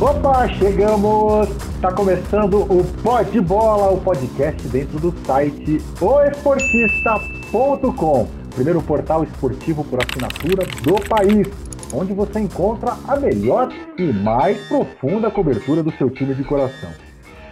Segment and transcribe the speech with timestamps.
[0.00, 1.48] Opa, chegamos!
[1.74, 9.98] Está começando o Pod Bola, o podcast dentro do site oesportista.com, primeiro portal esportivo por
[10.00, 11.48] assinatura do país,
[11.92, 16.90] onde você encontra a melhor e mais profunda cobertura do seu time de coração.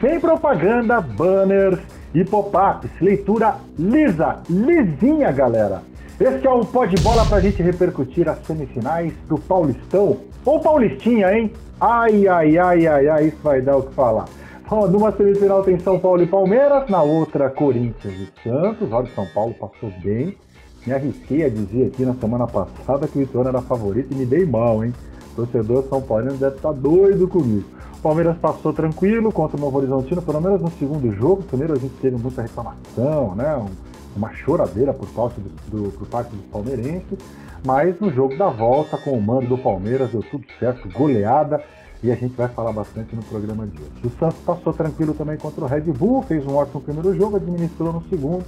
[0.01, 1.81] Sem propaganda, banners
[2.15, 5.83] e pop-ups, leitura lisa, lisinha, galera.
[6.21, 11.37] Este é o Pod Bola para a gente repercutir as semifinais do Paulistão, ou Paulistinha,
[11.37, 11.53] hein?
[11.81, 14.27] Ai, ai, ai, ai, ai, isso vai dar o que falar.
[14.69, 18.91] Bom, numa semifinal tem São Paulo e Palmeiras, na outra Corinthians e Santos.
[18.91, 20.37] Olha, São Paulo passou bem.
[20.87, 24.25] Me arrisquei a dizer aqui na semana passada que o Vitória era favorito e me
[24.25, 24.95] dei mal, hein?
[25.33, 27.69] O torcedor São Paulino deve estar doido comigo.
[27.99, 31.43] O Palmeiras passou tranquilo contra o Novo Horizontino, pelo menos no segundo jogo.
[31.43, 33.67] Primeiro a gente teve muita reclamação, né?
[34.17, 37.19] uma choradeira por parte, do, do, por parte dos palmeirenses.
[37.67, 41.61] Mas no jogo da volta, com o mando do Palmeiras, deu tudo certo, goleada,
[42.01, 43.91] e a gente vai falar bastante no programa de hoje.
[44.05, 47.93] O Santos passou tranquilo também contra o Red Bull, fez um ótimo primeiro jogo, administrou
[47.93, 48.45] no segundo.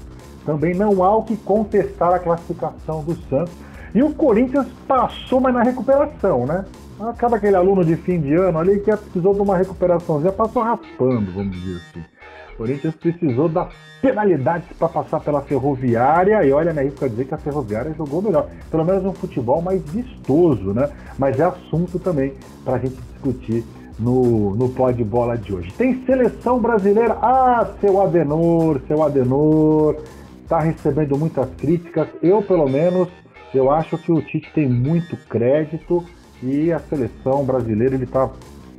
[0.46, 3.52] Também não há o que contestar a classificação do Santos.
[3.92, 6.64] E o Corinthians passou, mas na recuperação, né?
[7.00, 10.62] Acaba aquele aluno de fim de ano ali que precisou de uma recuperação, já passou
[10.62, 12.17] raspando, vamos dizer assim.
[12.58, 17.34] Corinthians precisou das penalidades para passar pela Ferroviária, e olha, me arrisco a dizer que
[17.34, 20.90] a Ferroviária jogou melhor, pelo menos um futebol mais vistoso, né?
[21.16, 22.34] Mas é assunto também
[22.64, 23.64] para a gente discutir
[23.98, 25.72] no, no de bola de hoje.
[25.72, 29.96] Tem seleção brasileira, ah, seu Adenor, seu Adenor,
[30.42, 33.08] está recebendo muitas críticas, eu pelo menos,
[33.54, 36.04] eu acho que o Tite tem muito crédito,
[36.42, 38.30] e a seleção brasileira ele está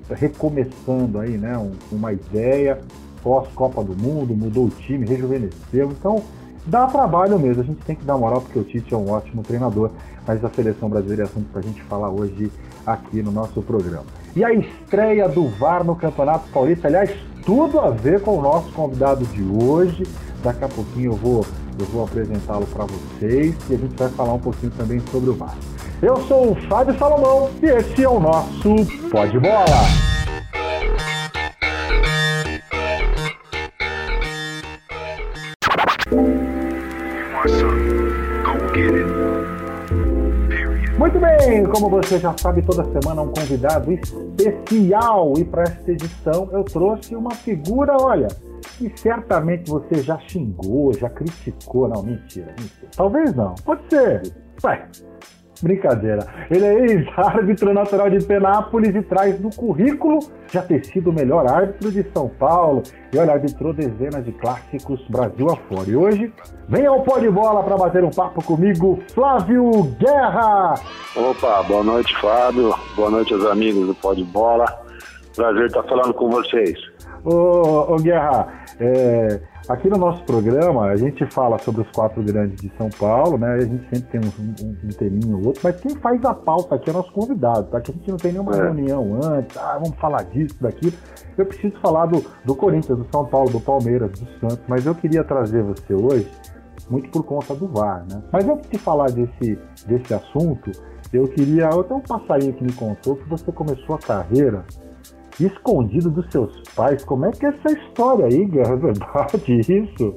[0.10, 1.58] recomeçando aí, né?
[1.58, 2.80] Um, uma ideia,
[3.24, 5.92] pós-Copa do Mundo, mudou o time, rejuvenesceu.
[5.92, 6.22] Então,
[6.66, 7.62] dá trabalho mesmo.
[7.62, 9.92] A gente tem que dar moral porque o Tite é um ótimo treinador.
[10.28, 12.52] Mas a seleção brasileira é assunto para a gente falar hoje
[12.86, 14.06] aqui no nosso programa.
[14.36, 17.12] E a estreia do VAR no Campeonato Paulista, aliás,
[17.46, 20.04] tudo a ver com o nosso convidado de hoje.
[20.44, 21.46] Daqui a pouquinho eu vou,
[21.80, 25.34] eu vou apresentá-lo para vocês e a gente vai falar um pouquinho também sobre o
[25.34, 25.58] VAR.
[26.02, 28.76] Eu sou o Fábio Salomão e esse é o nosso
[29.12, 30.19] Pode Bola.
[40.98, 46.50] Muito bem, como você já sabe, toda semana um convidado especial e para esta edição
[46.52, 48.28] eu trouxe uma figura, olha,
[48.78, 52.92] que certamente você já xingou, já criticou, não, mentira, mentira.
[52.94, 54.22] Talvez não, pode ser.
[54.62, 54.86] Ué,
[55.62, 56.26] Brincadeira.
[56.50, 60.20] Ele é ex-árbitro natural de Penápolis e traz no currículo
[60.52, 62.84] já ter sido o melhor árbitro de São Paulo.
[63.14, 65.90] E olha, arbitrou dezenas de clássicos Brasil afora.
[65.90, 66.34] E hoje,
[66.68, 69.70] vem ao pó de bola para bater um papo comigo, Flávio
[70.00, 70.76] Guerra.
[71.16, 72.74] Opa, boa noite, Fábio.
[72.96, 74.66] Boa noite aos amigos do pó de bola.
[75.36, 76.78] Prazer estar falando com vocês.
[77.24, 78.48] Ô, ô Guerra,
[78.80, 83.38] é, Aqui no nosso programa, a gente fala sobre os quatro grandes de São Paulo,
[83.38, 83.54] né?
[83.54, 86.74] A gente sempre tem um, um, um teminho ou outro, mas quem faz a pauta
[86.74, 87.80] aqui é nosso convidado, tá?
[87.80, 88.64] Que a gente não tem nenhuma é.
[88.64, 90.94] reunião antes, ah, vamos falar disso, daquilo.
[91.38, 94.96] Eu preciso falar do, do Corinthians, do São Paulo, do Palmeiras, do Santos, mas eu
[94.96, 96.28] queria trazer você hoje
[96.90, 98.24] muito por conta do VAR, né?
[98.34, 100.72] Mas antes de falar desse, desse assunto,
[101.14, 101.68] eu queria.
[101.68, 104.66] Até um passarinho que me contou que você começou a carreira
[105.46, 107.04] escondido dos seus pais.
[107.04, 108.74] Como é que é essa história aí, Guerra?
[108.74, 110.16] É verdade isso?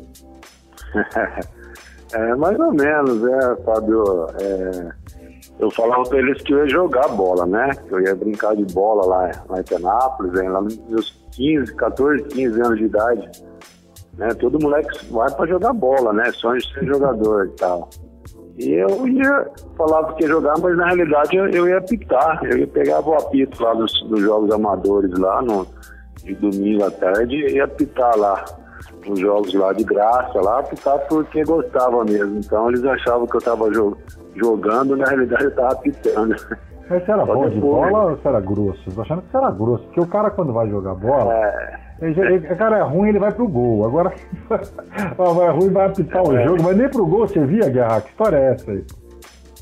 [2.15, 4.27] é, mais ou menos, é, Fábio.
[4.41, 4.93] É,
[5.59, 7.71] eu falava pra eles que eu ia jogar bola, né?
[7.87, 12.25] Que eu ia brincar de bola lá, lá em Penápolis, lá nos meus 15, 14,
[12.25, 13.31] 15 anos de idade.
[14.19, 14.29] Né?
[14.35, 16.31] Todo moleque vai para jogar bola, né?
[16.33, 17.89] Sonho de ser jogador e tal.
[18.59, 22.41] E eu ia, falava que ia jogar, mas na realidade eu, eu ia apitar.
[22.45, 25.67] Eu ia pegar o apito lá dos, dos jogos amadores lá, no,
[26.23, 28.45] de domingo à tarde, e ia apitar lá.
[29.09, 32.39] Os jogos lá de graça, lá, apitar porque gostava mesmo.
[32.39, 33.97] Então eles achavam que eu estava jo
[34.35, 36.35] jogando, na realidade eu estava apitando.
[36.89, 38.83] Mas você era bom de bola ou você era grosso?
[38.87, 41.33] Eu tô achando que você era grosso, porque o cara quando vai jogar bola.
[41.35, 43.87] É o cara é ruim, ele vai pro gol.
[43.87, 44.13] Agora
[45.17, 46.45] vai ruim, vai apitar o é.
[46.45, 48.01] jogo, mas nem pro gol você via, Guerra.
[48.01, 48.85] Que história é essa aí?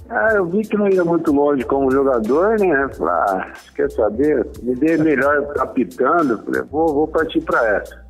[0.08, 2.88] Ah, eu vi que não ia muito longe como jogador, né?
[2.96, 4.44] Falei, ah, quer saber?
[4.62, 6.38] Me dei melhor apitando.
[6.38, 8.09] Falei, vou, vou partir para essa.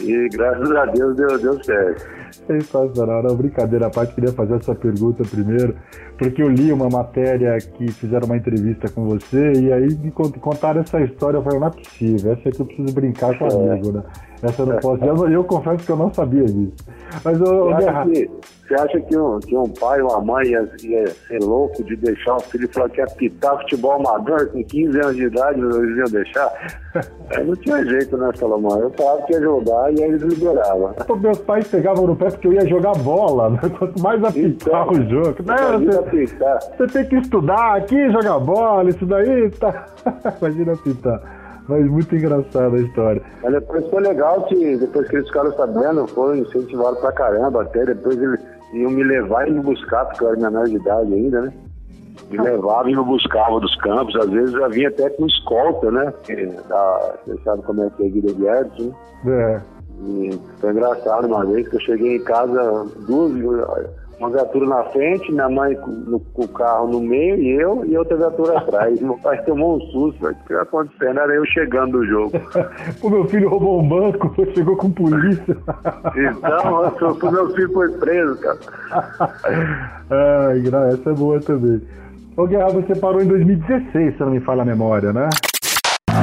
[0.00, 2.06] E graças a Deus deu, deu certo.
[2.46, 5.76] Sensacional, não, brincadeira à parte, queria fazer essa pergunta primeiro,
[6.18, 10.80] porque eu li uma matéria que fizeram uma entrevista com você e aí me contaram
[10.80, 13.92] essa história, eu falei, não é possível, essa aqui eu preciso brincar comigo, é.
[13.92, 14.02] né?
[14.44, 15.04] Essa eu não posso.
[15.04, 16.74] Eu, eu confesso que eu não sabia disso.
[17.24, 18.04] Mas o Guerra.
[18.66, 21.96] Você acha que um, que um pai ou uma mãe ia, ia, ser louco de
[21.96, 25.98] deixar o filho falar que ia pitar futebol amador com 15 anos de idade, eles
[25.98, 26.50] iam deixar?
[27.36, 28.80] Aí não tinha jeito, né, Salomão?
[28.80, 30.94] Eu falava que ia jogar e eles liberavam.
[31.20, 33.60] Meus pais pegavam no pé porque eu ia jogar bola, né?
[33.78, 35.36] quanto mais apitar então, o jogo.
[35.44, 36.26] Não, você,
[36.78, 39.50] você, tem que estudar aqui, jogar bola, isso daí.
[39.50, 39.86] Tá...
[40.40, 41.43] Imagina apitar.
[41.68, 43.22] Mas muito engraçada a história.
[43.42, 47.86] Mas depois foi legal que, depois que eles ficaram sabendo, foram incentivados pra caramba até.
[47.86, 48.40] Depois eles
[48.74, 51.52] iam me levar e me buscar, porque eu era menor de idade ainda, né?
[52.30, 54.14] Me levava e me buscava dos campos.
[54.16, 56.12] Às vezes já vinha até com escolta, né?
[56.68, 58.94] Da, você sabe como é que é a vida de Edson,
[59.24, 59.54] né?
[59.54, 59.74] É.
[60.06, 63.32] E foi engraçado uma vez que eu cheguei em casa duas
[64.24, 68.16] uma viatura na frente, minha mãe com, o carro no meio e eu e outra
[68.16, 69.00] viatura atrás.
[69.00, 71.20] Meu pai tomou um susto, o que acontecendo?
[71.20, 72.32] Era eu chegando no jogo.
[73.02, 75.56] o meu filho roubou um banco, chegou com polícia.
[76.16, 78.58] então, o meu filho foi preso, cara.
[80.10, 80.62] Ai,
[80.92, 81.80] essa é boa também.
[82.36, 85.28] Ô Guerra, você parou em 2016, se não me falha a memória, né?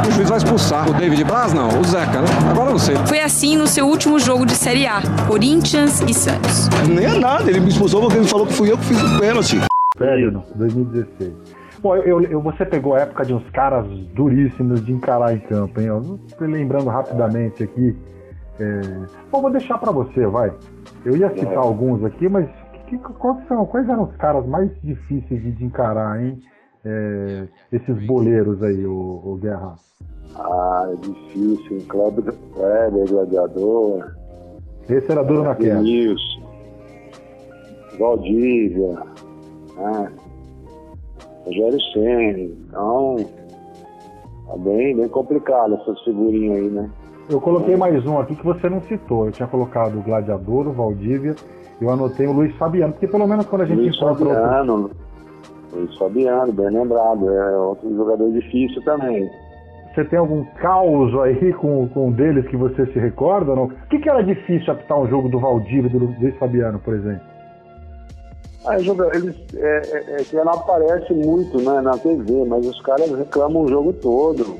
[0.07, 2.27] O juiz vai expulsar o David Braz, não, o Zeca, né?
[2.49, 2.95] Agora você.
[3.05, 6.69] Foi assim no seu último jogo de Série A, Corinthians e Santos.
[6.87, 9.19] Nem é nada, ele me expulsou porque ele falou que fui eu que fiz o
[9.19, 9.59] pênalti.
[9.97, 11.33] Sério, 2016.
[11.81, 15.81] Bom, eu, eu, você pegou a época de uns caras duríssimos de encarar em campo,
[15.81, 15.87] hein?
[15.87, 17.95] Eu, lembrando rapidamente aqui.
[18.59, 18.81] É...
[19.29, 20.53] Bom, vou deixar para você, vai.
[21.03, 21.57] Eu ia citar é.
[21.57, 22.47] alguns aqui, mas
[22.87, 26.39] que, quais, são, quais eram os caras mais difíceis de, de encarar, hein?
[26.83, 29.75] É, esses boleiros aí, o, o Guerra.
[30.35, 31.85] Ah, é difícil.
[31.87, 34.15] Kleber, Kleber Gladiador.
[34.89, 35.81] Esse era duro naquela.
[35.83, 36.41] Isso.
[37.99, 39.03] Valdívia.
[39.77, 40.11] Né?
[41.45, 42.39] Rogério Senna.
[42.39, 43.15] Então,
[44.47, 46.89] tá bem, bem complicado essas figurinhas aí, né?
[47.29, 49.27] Eu coloquei mais um aqui que você não citou.
[49.27, 51.35] Eu tinha colocado o Gladiador, o Valdívia.
[51.79, 54.97] Eu anotei o Luiz Fabiano, porque pelo menos quando a gente Luiz encontra Fabiano, outro...
[55.71, 57.29] Luiz Fabiano, bem lembrado.
[57.29, 59.29] É outro jogador difícil também.
[59.93, 63.53] Você tem algum caos aí com, com um deles que você se recorda?
[63.53, 63.65] Não?
[63.65, 66.93] O que, que era difícil apitar um jogo do Valdívia e do Luiz Fabiano, por
[66.93, 67.31] exemplo?
[68.65, 73.09] Ah, eles é, é, é, que não aparece muito né, na TV, mas os caras
[73.11, 74.59] reclamam o jogo todo,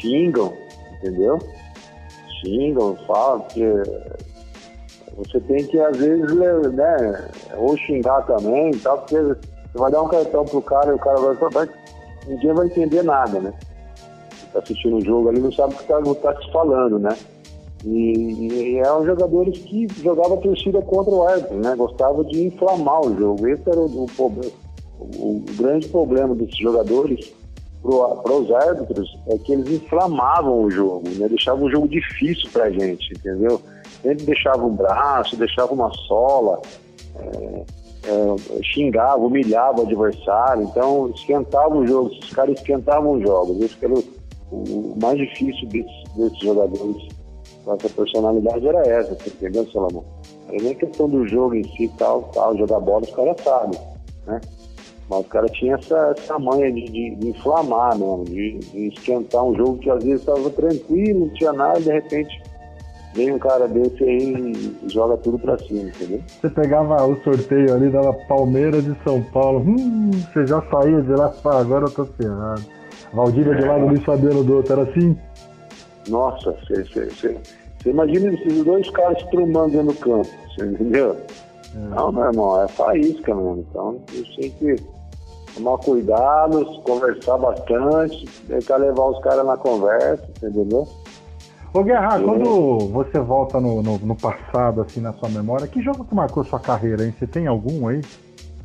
[0.00, 0.54] xingam,
[0.94, 1.38] entendeu?
[2.40, 3.62] Xingam, falam que
[5.16, 6.32] você tem que às vezes
[6.72, 9.16] né, ou xingar também, tal, porque
[9.72, 11.68] você vai dar um cartão pro cara e o cara vai, vai
[12.26, 13.54] ninguém vai entender nada, né?
[14.50, 17.16] está assistindo o jogo ali não sabe o que está tá se falando, né?
[17.84, 21.74] E, e eram jogadores que jogavam a torcida contra o árbitro, né?
[21.76, 23.48] Gostava de inflamar o jogo.
[23.48, 24.24] Esse era o, o,
[24.98, 27.32] o grande problema desses jogadores
[27.82, 31.28] para os árbitros é que eles inflamavam o jogo, né?
[31.28, 33.62] Deixavam o jogo difícil para gente, entendeu?
[34.02, 36.60] Sempre deixava um braço, deixava uma sola,
[37.16, 37.62] é,
[38.04, 43.60] é, xingava, humilhava o adversário, então esquentava o jogo, esses caras esquentavam os jogos.
[43.60, 44.04] Esse era o,
[44.50, 47.08] o mais difícil desses, desses jogadores
[47.64, 50.04] com essa personalidade era essa, você entendeu, Salomão?
[50.48, 53.78] Era nem questão do jogo em si tal, tal, jogar bola, os caras sabem,
[54.26, 54.40] né?
[55.08, 59.44] Mas o cara tinha essa, essa manha de, de, de inflamar mesmo, de, de, esquentar
[59.44, 62.42] um jogo que às vezes estava tranquilo, não tinha nada, de repente
[63.14, 66.20] vem um cara desse aí e joga tudo pra cima, entendeu?
[66.26, 71.12] Você pegava o sorteio ali, dava Palmeiras de São Paulo, hum, você já saía de
[71.12, 72.62] lá, agora eu tô ferrado.
[73.12, 75.16] Valdívia de lado, Luiz Fabiano do outro, era assim?
[76.08, 77.36] Nossa, você
[77.84, 81.16] imagina esses dois caras trumando dentro do campo, você entendeu?
[81.74, 81.78] É.
[81.78, 83.66] Não, meu irmão, é faísca mesmo.
[83.70, 84.84] Então, gente tem que
[85.54, 90.86] tomar cuidado, conversar bastante, tentar levar os caras na conversa, entendeu?
[91.72, 96.04] Ô Guerra, quando você volta no, no, no, passado, assim, na sua memória, que jogo
[96.04, 97.14] que marcou sua carreira, hein?
[97.16, 98.00] Você tem algum aí?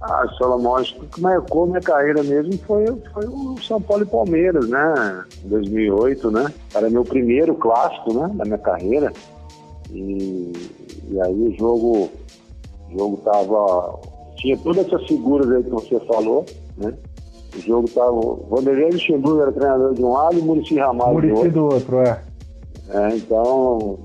[0.02, 4.68] Ah, Solomon, acho que marcou minha carreira mesmo foi, foi o São Paulo e Palmeiras,
[4.68, 5.24] né?
[5.44, 6.52] Em 2008, né?
[6.74, 8.28] Era meu primeiro clássico, né?
[8.34, 9.14] Da minha carreira.
[9.92, 10.52] E,
[11.10, 12.10] e aí o jogo,
[12.90, 14.00] o jogo tava...
[14.38, 16.44] Tinha todas essas figuras aí que você falou,
[16.76, 16.92] né?
[17.56, 18.20] O jogo tava...
[18.50, 21.52] Vanderlei Luxemburgo era treinador de um lado e Murici Ramalho do outro.
[21.52, 22.35] do outro, é.
[22.90, 23.16] É.
[23.16, 23.98] Então,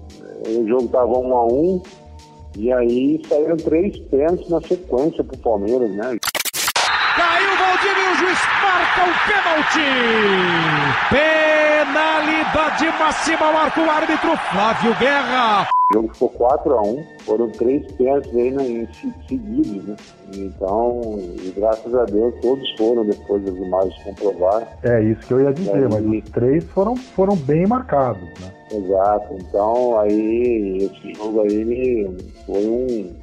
[0.47, 1.83] o jogo tava um a um
[2.57, 6.19] e aí saíram três pênaltis na sequência pro Palmeiras, né?
[8.31, 9.91] Marca o pênalti.
[11.11, 15.67] Penalidade máxima marca o árbitro Flávio Guerra.
[15.91, 18.89] O jogo ficou 4x1, foram três pênaltis aí né,
[19.27, 19.97] seguidos, né?
[20.37, 24.69] Então, e graças a Deus, todos foram depois das imagens comprovadas.
[24.85, 28.53] É isso que eu ia dizer, aí, mas os três foram, foram bem marcados, né?
[28.71, 33.17] Exato, então aí esse jogo aí foi um.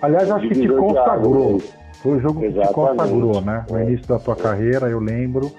[0.00, 1.60] Aliás, acho que te consagrou.
[2.06, 3.66] Foi o jogo que te consagrou, né?
[3.68, 5.50] No início da tua carreira, eu lembro.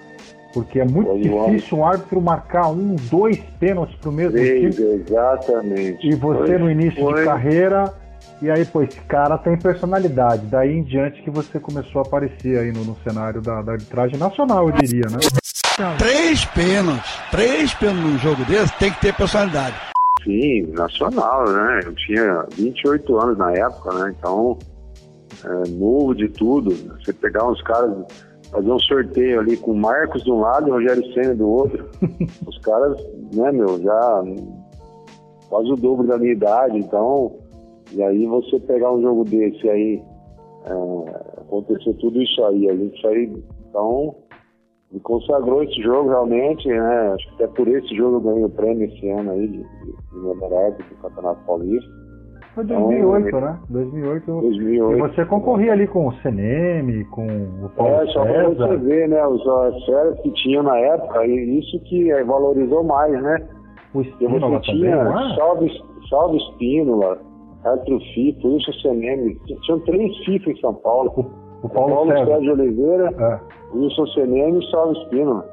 [0.54, 5.04] Porque é muito Foi difícil um árbitro marcar um, dois pênaltis pro mesmo Três, time.
[5.06, 6.08] Exatamente.
[6.08, 6.58] E você Foi.
[6.58, 7.20] no início Foi.
[7.20, 7.94] de carreira,
[8.42, 10.46] e aí, pô, esse cara tem personalidade.
[10.48, 14.18] Daí em diante que você começou a aparecer aí no, no cenário da, da arbitragem
[14.18, 15.18] nacional, eu diria, né?
[16.00, 17.20] Três pênaltis.
[17.30, 19.76] Três pênaltis num jogo desse tem que ter personalidade.
[20.24, 21.82] Sim, nacional, né?
[21.84, 24.16] Eu tinha 28 anos na época, né?
[24.18, 24.58] Então,
[25.46, 26.72] é, novo de tudo.
[27.00, 28.06] Você pegar uns caras
[28.52, 31.86] fazer um sorteio ali com Marcos de um lado e Rogério Senna do outro.
[32.48, 32.98] Os caras,
[33.34, 34.24] né, meu, já
[35.50, 37.36] quase o dobro da minha idade, então,
[37.94, 40.02] e aí você pegar um jogo desse aí,
[40.66, 43.32] é, acontecer tudo isso aí, a gente sair,
[43.70, 44.16] então,
[44.92, 48.50] me consagrou esse jogo realmente, né, acho que até por esse jogo eu ganhei o
[48.50, 51.97] prêmio esse ano aí de, de, de do Campeonato Paulista.
[52.58, 53.60] Foi 2008, então, né?
[53.70, 54.98] 2008, 2008.
[54.98, 59.10] E você concorria ali com o CNM, com o Paulo É, só para você ver,
[59.10, 59.24] né?
[59.28, 63.48] Os férias que tinham na época, e isso que valorizou mais, né?
[63.94, 65.72] O Espínola você tinha também, Salve,
[66.10, 67.20] Salve Espínola,
[68.16, 69.38] Fifo, Wilson CNM.
[69.62, 71.14] Tinham três FIFA em São Paulo.
[71.16, 73.78] O, o Paulo, Paulo César de Oliveira, é.
[73.78, 75.46] Wilson CNM e Salve Espínola.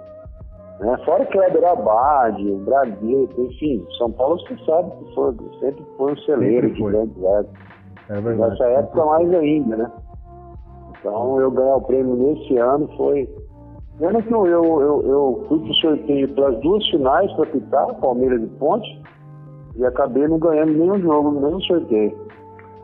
[0.81, 0.99] Né?
[1.05, 6.13] Fora o Kleber Abad, o Bradesco, enfim, São Paulo você sabe que foi, sempre foi
[6.13, 7.75] um celeiro de grandes épocas.
[8.11, 8.51] É verdade.
[8.51, 9.93] Nessa época mais ainda, né?
[10.99, 13.29] Então eu ganhar o prêmio nesse ano foi.
[14.01, 17.95] Lembra que eu, eu, eu, eu fui pro sorteio para as duas finais para pitar,
[18.01, 19.03] Palmeiras e Ponte,
[19.77, 22.19] e acabei não ganhando nenhum jogo, nenhum sorteio.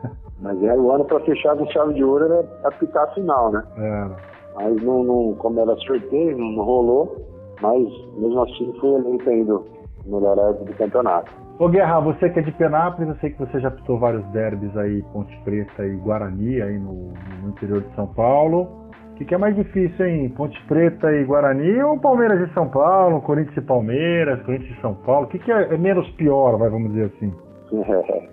[0.39, 3.63] Mas era o ano para fechar com chave de ouro, era apitar a final, né?
[3.77, 4.09] É.
[4.55, 7.31] Mas não, não, como era sorteio, não rolou.
[7.61, 7.87] Mas,
[8.17, 9.61] mesmo assim, fui eleito ainda
[10.05, 11.31] melhor árbitro do campeonato.
[11.59, 14.75] Ô Guerra, você que é de Penápolis, eu sei que você já pitou vários derbys
[14.77, 18.67] aí, Ponte Preta e Guarani, aí no, no interior de São Paulo.
[19.11, 20.29] O que, que, é mais difícil, hein?
[20.29, 24.95] Ponte Preta e Guarani ou Palmeiras e São Paulo, Corinthians e Palmeiras, Corinthians e São
[24.95, 25.27] Paulo?
[25.27, 27.31] O que, que é, é, menos pior, vai, vamos dizer assim?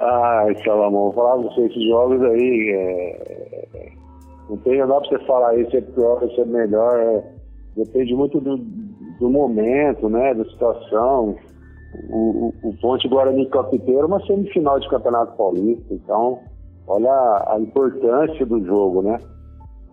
[0.00, 3.88] Ai, Salamão, vou falar pra você, esses jogos aí, é...
[4.50, 7.24] não tem nada pra você falar esse é pior, esse é melhor, é
[7.76, 11.36] depende muito do, do momento, né, da situação.
[12.10, 16.40] O, o, o Ponte Guarani Capiteiro é uma semifinal de Campeonato Paulista, então
[16.86, 19.18] olha a, a importância do jogo, né?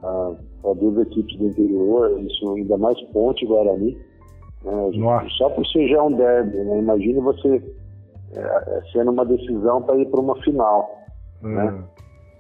[0.04, 3.98] Ah, Para duas equipes do interior, isso ainda mais Ponte Guarani.
[4.64, 5.28] Né?
[5.38, 6.80] Só por ser já um derby, né?
[6.80, 7.64] Imagine você
[8.36, 10.90] é, é sendo uma decisão para ir para uma final,
[11.44, 11.50] hum.
[11.50, 11.84] né?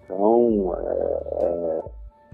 [0.05, 1.81] Então, é, é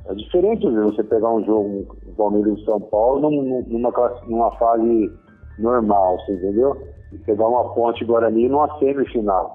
[0.09, 3.91] é diferente você pegar um jogo no Palmeiras e São Paulo numa,
[4.25, 5.11] numa fase
[5.59, 6.77] normal, você entendeu?
[7.11, 9.51] E pegar uma ponte Guarani numa semifinal.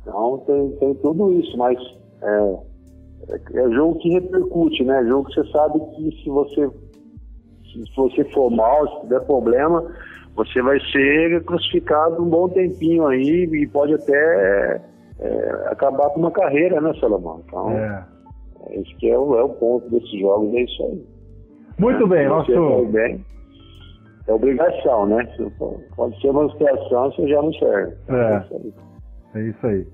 [0.00, 1.78] Então tem, tem tudo isso, mas
[2.22, 2.58] é,
[3.28, 5.00] é, é, jogo que repercute, né?
[5.00, 6.70] É jogo que você sabe que se você
[7.72, 9.84] se você for mal, se tiver problema,
[10.34, 14.80] você vai ser crucificado um bom tempinho aí e pode até
[15.20, 17.42] é, acabar com uma carreira, né, Salomão?
[17.46, 18.15] Então, é.
[18.70, 21.06] Esse que é o, é o ponto desses jogos, é isso aí.
[21.78, 22.86] Muito bem, nosso.
[22.86, 23.24] Bem,
[24.26, 25.24] é obrigação, né?
[25.94, 27.94] Pode ser uma situação, você já não serve.
[28.08, 29.86] É, é isso aí.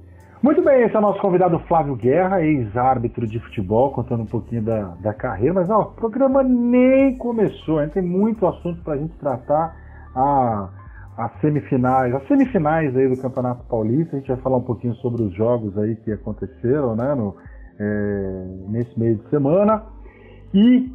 [0.42, 4.62] Muito bem, esse é o nosso convidado Flávio Guerra, ex-árbitro de futebol, contando um pouquinho
[4.62, 5.54] da, da carreira.
[5.54, 9.76] Mas ó, o programa nem começou, ainda tem muito assunto para a gente tratar.
[10.16, 10.68] A,
[11.16, 15.22] as semifinais, as semifinais aí do Campeonato Paulista, a gente vai falar um pouquinho sobre
[15.22, 17.14] os jogos aí que aconteceram, né?
[17.14, 17.36] No,
[17.78, 19.82] é, nesse meio de semana.
[20.54, 20.90] E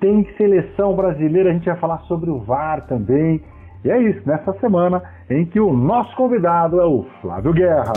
[0.00, 3.42] tem seleção brasileira, a gente vai falar sobre o VAR também.
[3.84, 7.92] E é isso, nessa semana em que o nosso convidado é o Flávio Guerra.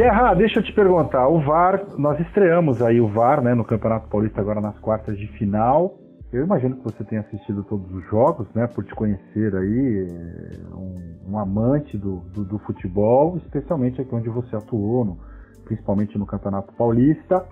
[0.00, 4.08] Guerra, deixa eu te perguntar, o VAR, nós estreamos aí o VAR, né, no Campeonato
[4.08, 5.98] Paulista agora nas quartas de final.
[6.32, 10.74] Eu imagino que você tenha assistido todos os jogos, né, por te conhecer aí, é,
[10.74, 15.18] um, um amante do, do, do, futebol, especialmente aqui onde você atuou, no,
[15.66, 17.44] principalmente no Campeonato Paulista.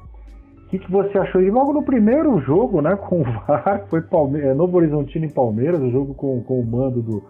[0.64, 1.42] O que, que você achou?
[1.42, 5.30] E logo no primeiro jogo, né, com o VAR, foi Palme é, Novo Horizontino e
[5.30, 7.22] Palmeiras, o jogo com, com o mando do,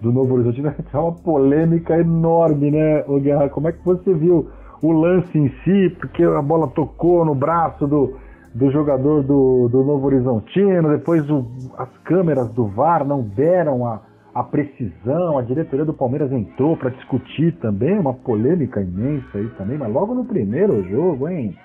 [0.00, 3.50] do Novo Horizontino, é uma polêmica enorme, né, Guerra?
[3.50, 4.48] Como é que você viu
[4.82, 5.96] o lance em si?
[5.98, 8.16] Porque a bola tocou no braço do,
[8.52, 11.46] do jogador do, do Novo Horizontino, depois o,
[11.78, 14.00] as câmeras do VAR não deram a,
[14.34, 19.78] a precisão, a diretoria do Palmeiras entrou para discutir também, uma polêmica imensa aí também,
[19.78, 21.56] mas logo no primeiro jogo, hein?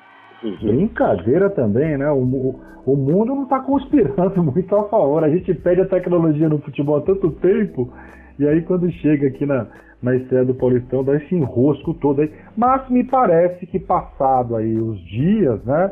[0.61, 2.09] Brincadeira também, né?
[2.11, 5.23] O, o, o mundo não está conspirando muito a favor.
[5.23, 7.91] A gente pede a tecnologia no futebol há tanto tempo,
[8.37, 9.65] e aí quando chega aqui na,
[10.01, 12.31] na estreia do Paulistão, dá esse enrosco todo aí.
[12.55, 15.91] Mas me parece que passado aí os dias, né?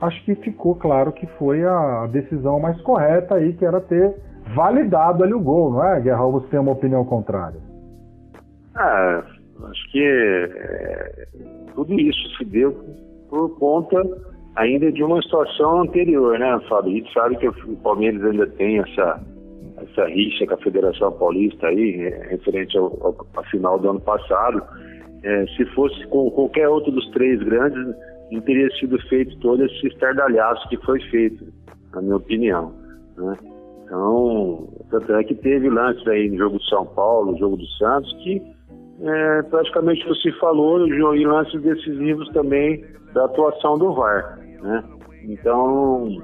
[0.00, 4.14] Acho que ficou claro que foi a decisão mais correta aí, que era ter
[4.54, 6.24] validado ali o gol, não é, Guerra?
[6.24, 7.60] Ou você tem uma opinião contrária?
[8.74, 9.22] Ah,
[9.70, 11.26] acho que é,
[11.74, 12.76] tudo isso se deu
[13.30, 14.02] por conta
[14.54, 16.92] ainda de uma situação anterior, né, Fábio?
[16.92, 19.20] A gente sabe que o Palmeiras ainda tem essa,
[19.78, 24.62] essa rixa com a Federação Paulista aí, referente ao, ao final do ano passado.
[25.22, 27.94] É, se fosse com qualquer outro dos três grandes,
[28.30, 31.46] não teria sido feito todo esse estardalhaço que foi feito,
[31.92, 32.72] na minha opinião.
[33.16, 33.36] Né?
[33.84, 37.66] Então, tanto é que teve lances aí no jogo do São Paulo, no jogo do
[37.78, 38.42] Santos, que
[39.00, 44.38] é, praticamente você falou em lances decisivos também da atuação do VAR.
[44.60, 44.84] Né?
[45.24, 46.22] Então,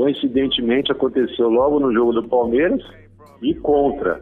[0.00, 2.82] coincidentemente, aconteceu logo no jogo do Palmeiras
[3.42, 4.18] e contra.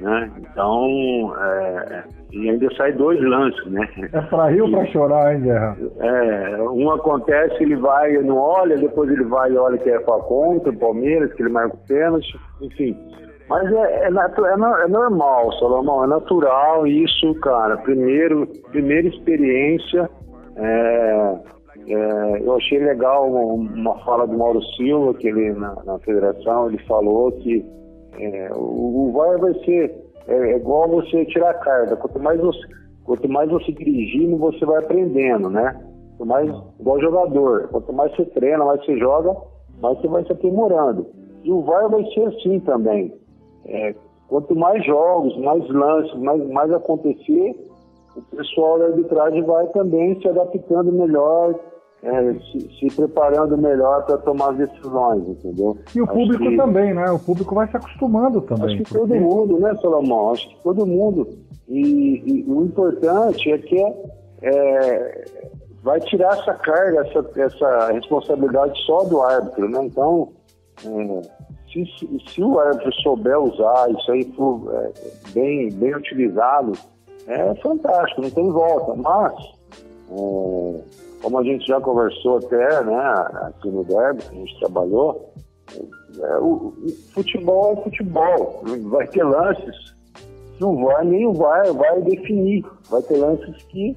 [0.00, 0.32] Né?
[0.38, 3.86] Então, é, e ainda sai dois lances, né?
[4.10, 5.76] É para rir ou para chorar, hein, Guerra?
[6.00, 10.18] É, um acontece, ele vai, não olha, depois ele vai e olha que é para
[10.22, 12.96] contra, o Palmeiras, que ele marca o pênalti, enfim.
[13.50, 17.76] Mas é, é, é, é, normal, Salomão, é natural isso, cara.
[17.78, 20.08] Primeiro, primeira experiência.
[20.56, 21.57] É, é,
[22.48, 27.30] eu achei legal uma, fala do Mauro Silva, que ele na, na federação, ele falou
[27.32, 27.64] que
[28.18, 29.94] é, o, o VAR vai ser
[30.26, 31.96] é, igual você tirar carga.
[31.96, 32.60] Quanto mais você,
[33.04, 35.78] quanto mais você dirigindo, você vai aprendendo, né?
[36.16, 36.50] Quanto mais,
[36.80, 39.36] igual jogador, quanto mais você treina, mais você joga,
[39.80, 41.06] mais você vai se aprimorando.
[41.44, 43.14] E o VAR vai ser assim também.
[43.66, 43.94] É,
[44.28, 47.56] quanto mais jogos, mais lances, mais, mais acontecer,
[48.16, 51.54] o pessoal da arbitragem vai também se adaptando melhor,
[52.02, 55.76] é, se, se, preparando melhor para tomar decisões, entendeu?
[55.94, 57.10] E o acho público que, também, né?
[57.10, 58.66] O público vai se acostumando também.
[58.66, 58.98] Acho que porque...
[58.98, 60.30] todo mundo, né, Salomão?
[60.30, 61.28] Acho que todo mundo.
[61.68, 63.82] E, e o importante é que
[64.42, 65.24] é,
[65.82, 69.84] vai tirar essa carga, essa, essa responsabilidade só do árbitro, né?
[69.84, 70.28] Então,
[70.84, 71.22] é,
[71.72, 74.92] se, se, se, o árbitro souber usar isso aí for é,
[75.32, 76.72] bem, bem utilizado,
[77.26, 78.94] é fantástico, não tem volta.
[78.94, 79.34] Mas
[80.10, 85.32] é, como a gente já conversou até, né, aqui no Derby, a gente trabalhou,
[86.20, 89.94] é, o, o, futebol é futebol, vai ter lances,
[90.60, 93.96] não vai, nem o VAR vai definir, vai ter lances que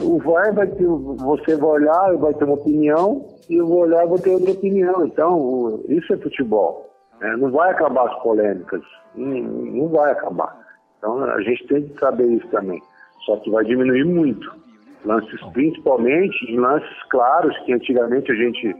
[0.00, 4.06] o VAR vai ter, você vai olhar, vai ter uma opinião, e eu vou olhar,
[4.06, 6.90] vou ter outra opinião, então isso é futebol,
[7.20, 8.82] é, não vai acabar as polêmicas,
[9.14, 10.58] não, não vai acabar,
[10.98, 12.80] então a gente tem que saber isso também,
[13.26, 14.63] só que vai diminuir muito,
[15.04, 18.74] lances principalmente em lances claros que antigamente a gente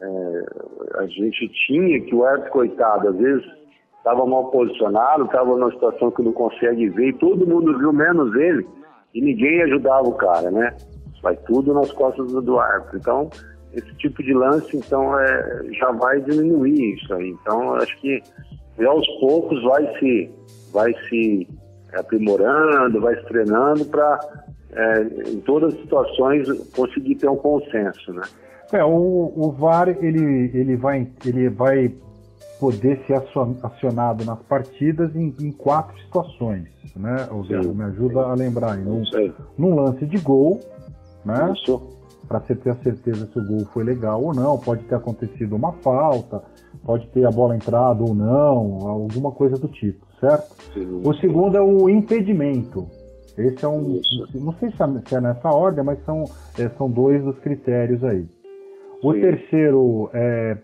[0.00, 0.44] é,
[0.98, 3.44] a gente tinha que o árbitro coitado às vezes
[3.96, 8.34] estava mal posicionado, estava numa situação que não consegue ver e todo mundo viu menos
[8.36, 8.66] ele
[9.14, 10.74] e ninguém ajudava o cara, né?
[11.22, 12.98] Vai tudo nas costas do, árbitro.
[12.98, 13.30] Então
[13.72, 17.30] esse tipo de lance então é, já vai diminuir isso aí.
[17.30, 18.22] Então acho que
[18.86, 20.30] aos poucos vai se
[20.72, 21.48] vai se
[21.94, 24.18] aprimorando, vai se treinando para
[24.72, 28.22] é, em todas as situações, conseguir ter um consenso, né?
[28.72, 31.94] É, o, o VAR ele, ele, vai, ele vai
[32.60, 33.14] poder ser
[33.62, 37.28] acionado nas partidas em, em quatro situações, né?
[37.30, 38.84] O Sim, me ajuda a lembrar aí.
[38.84, 39.02] Num,
[39.56, 40.60] num, lance de gol,
[41.24, 41.54] né?
[42.26, 45.56] Para você ter a certeza se o gol foi legal ou não, pode ter acontecido
[45.56, 46.42] uma falta,
[46.84, 50.54] pode ter a bola entrado ou não, alguma coisa do tipo, certo?
[50.74, 52.86] Sim, o segundo é o impedimento,
[53.38, 54.00] esse é um.
[54.00, 54.28] Isso.
[54.34, 56.24] Não sei se é nessa ordem, mas são,
[56.58, 58.26] é, são dois dos critérios aí.
[59.02, 59.20] O Sim.
[59.20, 60.58] terceiro é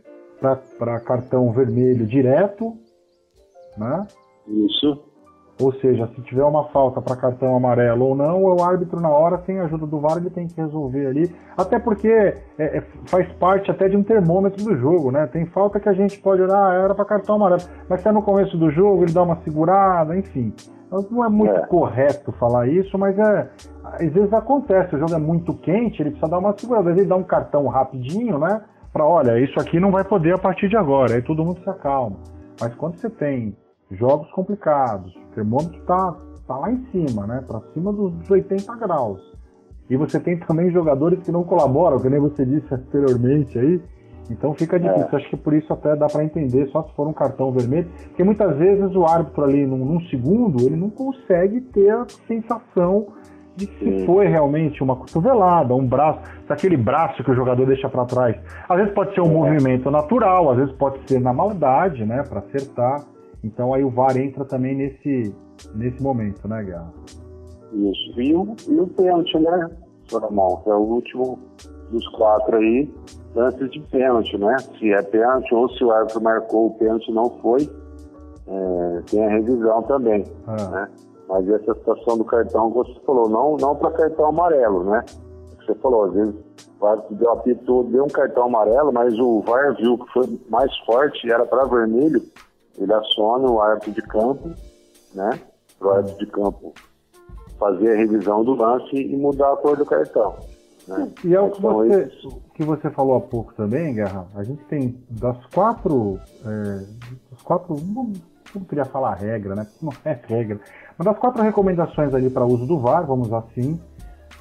[0.79, 2.77] para cartão vermelho direto,
[3.79, 4.07] né?
[4.49, 5.03] Isso.
[5.61, 9.41] Ou seja, se tiver uma falta para cartão amarelo ou não, o árbitro na hora,
[9.47, 11.33] sem a ajuda do VAR, ele tem que resolver ali.
[11.57, 15.29] Até porque é, é, faz parte até de um termômetro do jogo, né?
[15.29, 17.63] Tem falta que a gente pode olhar, ah, era para cartão amarelo.
[17.89, 20.53] Mas se é no começo do jogo, ele dá uma segurada, enfim.
[20.89, 21.67] Então, não é muito é.
[21.67, 23.49] correto falar isso, mas é,
[23.85, 26.91] às vezes acontece, o jogo é muito quente, ele precisa dar uma segurada.
[26.91, 28.61] Às vezes ele dá um cartão rapidinho, né?
[28.93, 31.15] Para, olha, isso aqui não vai poder a partir de agora.
[31.15, 32.17] Aí todo mundo se acalma.
[32.61, 33.57] Mas quando você tem
[33.97, 37.43] jogos complicados, o termômetro está tá lá em cima, né?
[37.47, 39.21] Para cima dos 80 graus.
[39.89, 43.81] E você tem também jogadores que não colaboram, que nem você disse anteriormente aí.
[44.31, 45.09] Então fica difícil.
[45.13, 45.17] É.
[45.17, 47.89] Acho que por isso até dá para entender, só se for um cartão vermelho.
[48.09, 53.09] Porque muitas vezes o árbitro ali, num, num segundo, ele não consegue ter a sensação
[53.57, 58.05] de se foi realmente uma cotovelada, um braço, aquele braço que o jogador deixa para
[58.05, 58.37] trás.
[58.69, 59.51] Às vezes pode ser um é.
[59.51, 63.05] movimento natural, às vezes pode ser na maldade, né, para acertar.
[63.45, 65.35] Então aí o VAR entra também nesse,
[65.75, 66.93] nesse momento, né, Guerra?
[67.73, 68.21] Isso.
[68.21, 69.71] E o, e o pênalti, né?
[70.09, 71.39] Que é o último
[71.91, 72.93] dos quatro aí,
[73.37, 74.57] antes de pênalti, né?
[74.79, 77.69] Se é pênalti ou se o árbitro marcou o pênalti não foi,
[78.47, 80.69] é, tem a revisão também, ah.
[80.71, 80.89] né?
[81.29, 85.05] Mas essa situação do cartão que você falou, não, não para cartão amarelo, né?
[85.59, 86.35] Você falou, às vezes
[86.81, 90.75] o árbitro deu apito, deu um cartão amarelo, mas o VAR viu que foi mais
[90.85, 92.23] forte e era para vermelho,
[92.79, 94.53] ele aciona o árbitro de campo,
[95.15, 95.41] né?
[95.79, 96.75] Para o árbitro de campo
[97.59, 100.37] fazer a revisão do lance e mudar a cor do cartão.
[100.87, 101.11] Né?
[101.25, 102.11] E é o que então, você,
[102.55, 104.27] que você falou há pouco também, Guerra.
[104.35, 106.19] A gente tem das quatro.
[106.45, 106.85] É,
[107.31, 107.77] das quatro.
[107.81, 108.13] Não,
[108.55, 109.67] não queria falar regra, né?
[109.81, 110.61] Não é regra.
[110.97, 113.81] Mas das quatro recomendações ali para uso do VAR, vamos assim,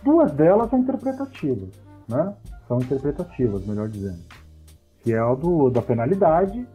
[0.03, 1.69] duas delas são interpretativas,
[2.07, 2.33] né?
[2.67, 4.19] São interpretativas, melhor dizendo.
[5.01, 6.67] Que é a do, da penalidade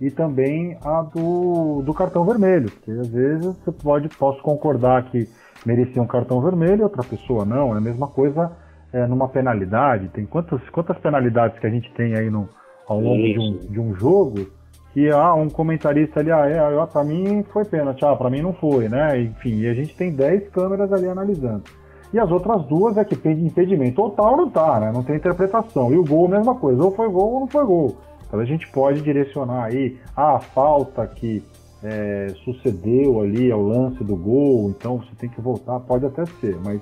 [0.00, 5.28] e também a do, do cartão vermelho, porque às vezes você pode, posso concordar que
[5.64, 8.52] merecia um cartão vermelho, outra pessoa não, é a mesma coisa
[8.92, 12.48] é, numa penalidade, tem quantas, quantas penalidades que a gente tem aí no,
[12.86, 14.46] ao longo de um, de um jogo,
[14.92, 18.42] que ah, um comentarista ali, ah, é, ah, pra mim foi pênalti, ah, pra mim
[18.42, 21.64] não foi, né, enfim, e a gente tem 10 câmeras ali analisando.
[22.12, 25.16] E as outras duas é que tem impedimento total ou não tá, né, não tem
[25.16, 27.96] interpretação, e o gol, mesma coisa, ou foi gol ou não foi gol.
[28.40, 31.42] A gente pode direcionar aí ah, a falta que
[31.84, 36.58] é, sucedeu ali ao lance do gol, então você tem que voltar, pode até ser,
[36.64, 36.80] mas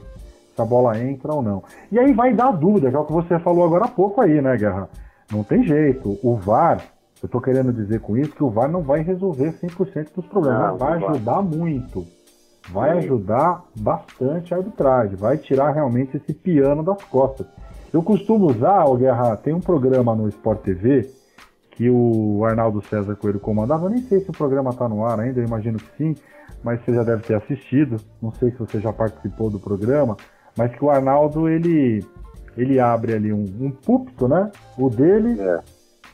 [0.54, 1.64] se a bola entra ou não.
[1.90, 4.40] E aí vai dar dúvida, que é o que você falou agora há pouco aí,
[4.40, 4.88] né, Guerra?
[5.30, 6.18] Não tem jeito.
[6.22, 6.84] O VAR,
[7.22, 10.70] eu estou querendo dizer com isso que o VAR não vai resolver 100% dos problemas,
[10.70, 11.58] não, vai ajudar vai.
[11.58, 12.06] muito.
[12.70, 12.98] Vai Sim.
[12.98, 17.46] ajudar bastante a arbitragem, vai tirar realmente esse piano das costas.
[17.92, 21.10] Eu costumo usar, o Guerra, tem um programa no Sport TV
[21.72, 23.86] que o Arnaldo César Coelho comandava.
[23.86, 26.14] Eu nem sei se o programa está no ar ainda, eu imagino que sim,
[26.62, 27.96] mas você já deve ter assistido.
[28.20, 30.16] Não sei se você já participou do programa,
[30.56, 32.04] mas que o Arnaldo ele
[32.56, 34.50] ele abre ali um, um púlpito, né?
[34.76, 35.60] O dele, é.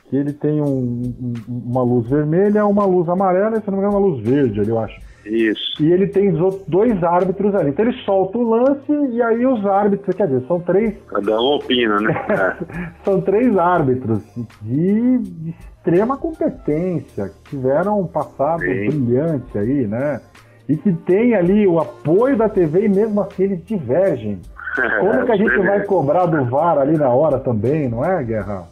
[0.05, 3.83] que ele tem um, um, uma luz vermelha, uma luz amarela e se não me
[3.83, 5.08] engano uma luz verde ali, eu acho.
[5.25, 5.83] Isso.
[5.83, 6.33] E ele tem
[6.67, 7.69] dois árbitros ali.
[7.69, 10.95] Então ele solta o lance e aí os árbitros, quer dizer, são três.
[11.07, 12.25] Cada um opina, né?
[12.29, 12.91] É.
[13.03, 14.23] são três árbitros
[14.61, 15.53] de,
[15.89, 18.87] extrema competência, que tiveram um passado Sim.
[18.87, 20.21] brilhante aí, né?
[20.67, 24.39] E que tem ali o apoio da TV e mesmo assim eles divergem.
[24.99, 28.67] Como que a gente vai cobrar do VAR ali na hora também, não é, Guerra?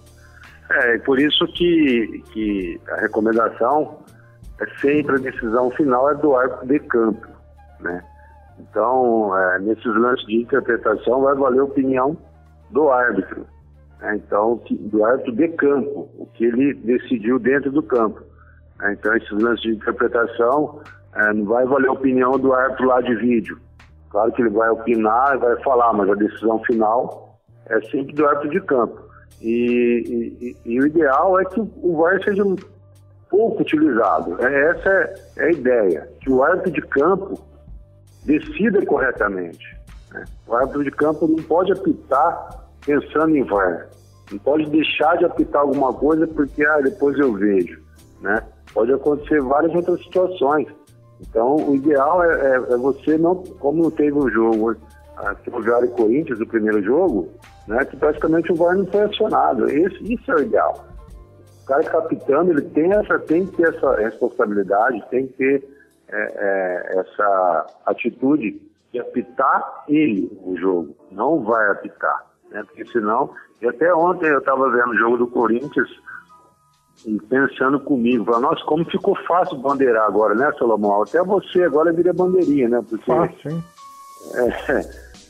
[0.70, 3.98] É, por isso que, que a recomendação
[4.60, 7.28] é sempre a decisão final é do árbitro de campo,
[7.80, 8.04] né?
[8.60, 12.18] Então, é, nesses lances de interpretação vai valer a opinião
[12.72, 13.46] do árbitro.
[14.00, 14.16] Né?
[14.16, 18.22] Então, do árbitro de campo, o que ele decidiu dentro do campo.
[18.80, 18.94] Né?
[18.94, 20.82] Então, esses lances de interpretação
[21.16, 23.60] é, não vai valer a opinião do árbitro lá de vídeo.
[24.10, 28.26] Claro que ele vai opinar e vai falar, mas a decisão final é sempre do
[28.26, 29.08] árbitro de campo.
[29.42, 32.44] E, e, e o ideal é que o VAR seja
[33.30, 34.38] pouco utilizado.
[34.46, 34.90] É, essa
[35.38, 37.40] é, a ideia, que o árbitro de campo
[38.26, 39.66] decida corretamente.
[40.12, 40.26] Né?
[40.48, 43.88] O árbitro de campo não pode apitar pensando em VAR.
[44.32, 47.82] Não pode deixar de apitar alguma coisa porque ah, depois eu vejo.
[48.22, 48.44] Né?
[48.74, 50.68] Pode acontecer várias outras situações.
[51.22, 54.76] Então, o ideal é, é, é você não, como não teve um jogo,
[55.18, 57.30] a Ferroviário e Corinthians, o primeiro jogo,
[57.68, 59.68] né, que praticamente o VAR não foi acionado.
[59.68, 60.86] Esse, isso é o ideal
[61.68, 65.70] cara capitão ele tem, essa, tem que ter essa responsabilidade, tem que ter
[66.10, 72.64] é, é, essa atitude de apitar ele o jogo, não vai apitar, né?
[72.64, 75.90] Porque senão, e até ontem eu estava vendo o jogo do Corinthians,
[77.06, 81.04] e pensando comigo, falando, nossa, como ficou fácil bandeirar agora, né, Salomão?
[81.04, 82.84] Até você agora vira bandeirinha, né?
[82.88, 83.64] Porque, Fácil, hein?
[84.34, 84.82] É,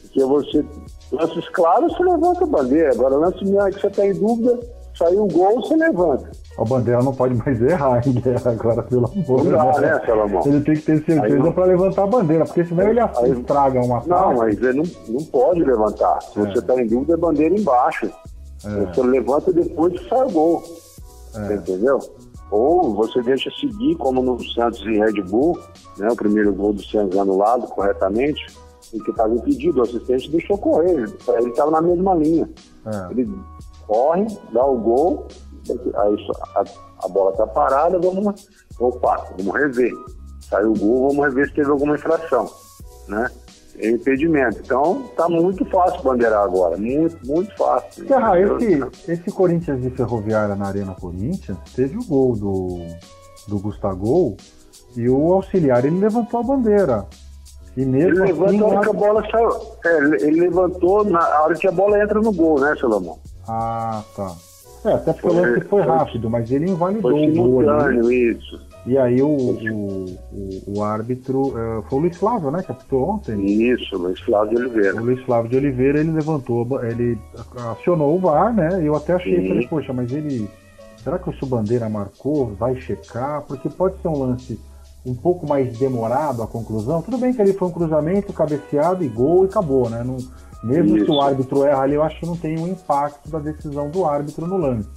[0.01, 0.65] porque você,
[1.11, 2.91] lances claros, você levanta a bandeira.
[2.91, 4.59] Agora, lance que você está em dúvida,
[4.97, 6.31] saiu o gol, você levanta.
[6.57, 10.41] O Bandeira não pode mais errar em guerra agora, pelo amor Não dá, né, Salomão?
[10.45, 13.79] Ele tem que ter Aí certeza para levantar a bandeira, porque senão ele Aí- estraga
[13.79, 16.21] uma Não, mas ele não, não pode levantar.
[16.21, 18.09] Se você está em dúvida, é bandeira embaixo.
[18.63, 20.63] Você levanta depois que sai o gol.
[21.31, 21.99] Você Entendeu?
[22.49, 25.59] Ou você deixa seguir, como no Santos e Red Bull,
[25.97, 28.45] né, o primeiro gol do Santos anulado corretamente,
[28.93, 32.49] e que estava impedido, o assistente deixou correr, ele estava na mesma linha.
[32.85, 33.11] É.
[33.11, 33.29] Ele
[33.87, 35.27] corre, dá o gol,
[35.95, 36.63] aí a,
[37.05, 38.47] a bola está parada, vamos,
[38.79, 39.91] opa, vamos rever.
[40.41, 42.49] Saiu o gol, vamos rever se teve alguma infração,
[43.07, 43.29] né?
[43.79, 44.59] É impedimento.
[44.59, 48.07] Então, tá muito fácil bandeirar agora, muito, muito fácil.
[48.07, 52.79] Serra, esse, esse Corinthians de Ferroviária na Arena Corinthians teve o gol do,
[53.47, 54.35] do Gustavo
[54.95, 57.05] e o auxiliar ele levantou a bandeira.
[57.75, 59.49] E Ele mesmo levanta assim, a hora que a bola saiu.
[59.85, 63.19] É, ele ele levantou na hora que a bola entra no gol, né, Salomão?
[63.47, 64.35] Ah, tá.
[64.85, 68.11] É, até porque o Foi- lance foi rápido, mas ele invalidou Foi o gol simultâneo
[68.11, 68.59] isso.
[68.85, 72.63] E aí o, o, o, o árbitro eh, foi o Luiz Flávio, né?
[72.63, 73.43] Que apitou ontem.
[73.45, 75.01] Isso, Luiz Flávio de O Oliveira.
[75.01, 77.17] Luiz Flávio de Oliveira, ele levantou, ele
[77.71, 78.79] acionou o VAR, né?
[78.81, 79.47] Eu até achei, Sim.
[79.49, 80.49] falei, poxa, mas ele.
[81.03, 82.53] Será que o Subandeira marcou?
[82.57, 83.41] Vai checar?
[83.41, 84.57] Porque pode ser um lance
[85.05, 87.01] um pouco mais demorado a conclusão.
[87.01, 90.01] Tudo bem que ali foi um cruzamento, cabeceado e gol e acabou, né?
[90.05, 90.15] Não,
[90.63, 91.05] mesmo Isso.
[91.05, 94.05] se o árbitro erra ali, eu acho que não tem um impacto da decisão do
[94.05, 94.87] árbitro no lance.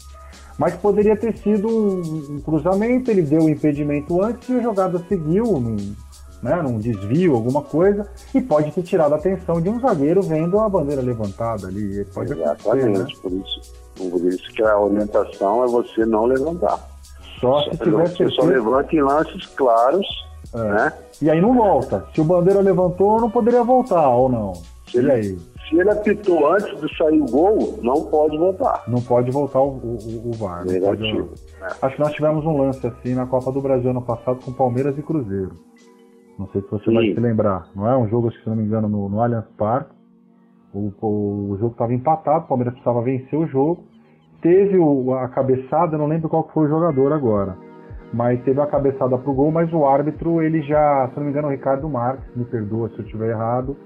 [0.59, 5.03] Mas poderia ter sido um, um cruzamento, ele deu o impedimento antes e a jogada
[5.09, 5.77] seguiu num,
[6.43, 10.61] né, num desvio, alguma coisa, e pode ter tirado a atenção de um zagueiro vendo
[10.61, 12.05] a bandeira levantada ali.
[12.13, 12.91] Pode acontecer, né?
[12.91, 13.61] Exatamente, por isso,
[13.97, 16.79] por isso que a orientação é você não levantar.
[17.41, 20.07] Só se tiver Você só levanta em lances claros,
[20.55, 20.59] É.
[20.59, 20.93] né?
[21.23, 22.05] E aí não volta.
[22.15, 24.53] Se o bandeira levantou, não poderia voltar, ou não?
[24.93, 25.39] Se ele- aí?
[25.69, 28.83] Se ele apitou antes de sair o gol, não pode voltar.
[28.89, 29.97] Não pode voltar o, o,
[30.29, 30.65] o VAR.
[30.65, 31.31] não pode- Negativo.
[31.83, 34.99] Acho que nós tivemos um lance assim na Copa do Brasil ano passado com Palmeiras
[34.99, 35.53] e Cruzeiro.
[36.39, 36.95] Não sei se você Sim.
[36.95, 37.67] vai se lembrar.
[37.77, 39.95] Não é um jogo, acho que, se não me engano, no, no Allianz Parque.
[40.73, 43.85] O, o, o jogo estava empatado, o Palmeiras precisava vencer o jogo.
[44.41, 47.57] Teve o- a cabeçada, não lembro qual foi o jogador agora.
[48.13, 51.49] Mas teve a cabeçada pro gol, mas o árbitro, ele já, se não me engano,
[51.49, 53.77] o Ricardo Marques, me perdoa se eu estiver errado,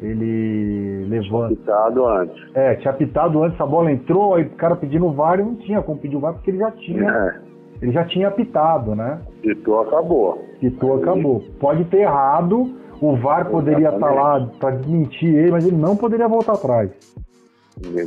[0.00, 1.52] ele levanta.
[1.52, 2.36] Apitado antes.
[2.54, 5.56] É, tinha apitado antes, a bola entrou, aí o cara pedindo o VAR e não
[5.56, 7.34] tinha como pedir o VAR porque ele já tinha, É,
[7.82, 9.20] ele já tinha apitado, né?
[9.38, 10.44] apitou, acabou.
[10.60, 11.42] Pitou, acabou.
[11.58, 16.28] Pode ter errado, o VAR poderia estar lá para desmentir ele, mas ele não poderia
[16.28, 16.90] voltar atrás.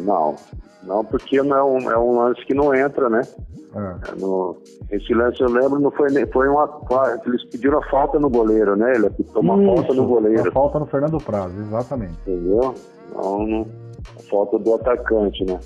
[0.05, 0.35] Não,
[0.83, 3.27] não porque não é, um, é um lance que não entra, né?
[3.75, 4.11] É.
[4.11, 4.55] É no-
[4.91, 6.69] esse lance eu lembro, não foi, nem- foi uma.
[7.25, 8.93] Eles pediram a falta no goleiro, né?
[8.95, 10.43] Ele apitou uma falta no goleiro.
[10.43, 12.13] Uma falta no Fernando Prazo, exatamente.
[12.27, 12.75] Entendeu?
[13.15, 13.65] Não, não,
[14.19, 15.59] a falta do atacante, né?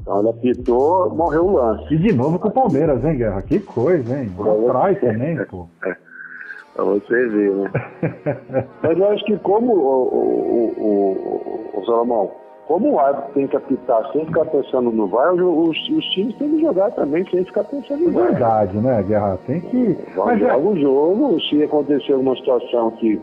[0.00, 1.94] Então ele apitou, morreu o lance.
[1.94, 3.40] E de novo com o Palmeiras, hein, Guerra?
[3.40, 4.30] Que coisa, hein?
[4.66, 5.66] Atrás também, pô.
[6.74, 7.70] Pra você ver, né?
[8.82, 12.30] Mas eu acho que como o, o, o, o, o Salomão,
[12.68, 16.50] como o árbitro tem que apitar sem ficar pensando no VAR, os, os times têm
[16.50, 18.26] que jogar também sem ficar pensando no VAR.
[18.26, 19.38] Verdade, né, Guerra?
[19.46, 19.96] Tem que.
[20.14, 23.20] Mas Joga é, o jogo, se acontecer alguma situação que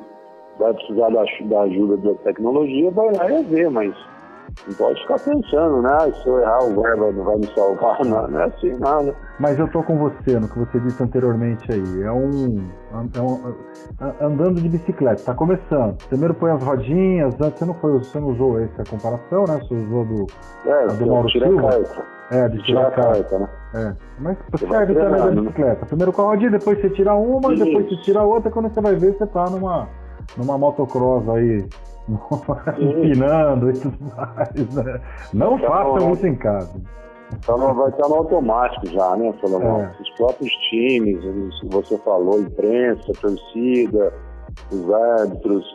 [0.58, 3.96] vai precisar da, da ajuda da tecnologia, vai lá e ver, mas
[4.68, 5.90] não pode ficar pensando, né?
[5.92, 9.04] Ah, Se eu errar, o vai- não vai me salvar, não, não é assim, não,
[9.04, 9.14] né?
[9.40, 12.02] Mas eu tô com você no que você disse anteriormente aí.
[12.04, 12.68] É um,
[13.16, 13.54] é um-
[14.02, 15.98] é- andando de bicicleta, tá começando.
[16.08, 19.60] Primeiro põe as rodinhas, antes você não foi, você não usou essa comparação, né?
[19.62, 20.26] Você usou do
[20.66, 21.70] É, do Mauro Silva?
[22.32, 23.50] é, de Tira tirar a carta, né?
[23.76, 23.94] É.
[24.20, 25.42] Mas Você serve também da né?
[25.42, 25.86] bicicleta.
[25.86, 27.64] Primeiro com a rodinha, depois você tira uma, Isso.
[27.66, 29.88] depois você tira a outra, quando você vai ver, você tá numa
[30.38, 31.66] numa motocross aí
[32.80, 35.02] empinando e tudo mais, né?
[35.34, 36.82] Não Tá façam isso em casa.
[37.34, 39.82] Então não vai estar no automático já, né, Salomão?
[39.82, 39.92] É.
[40.00, 41.20] Os próprios times,
[41.60, 44.14] que você falou, imprensa, torcida,
[44.72, 45.66] os árbitros.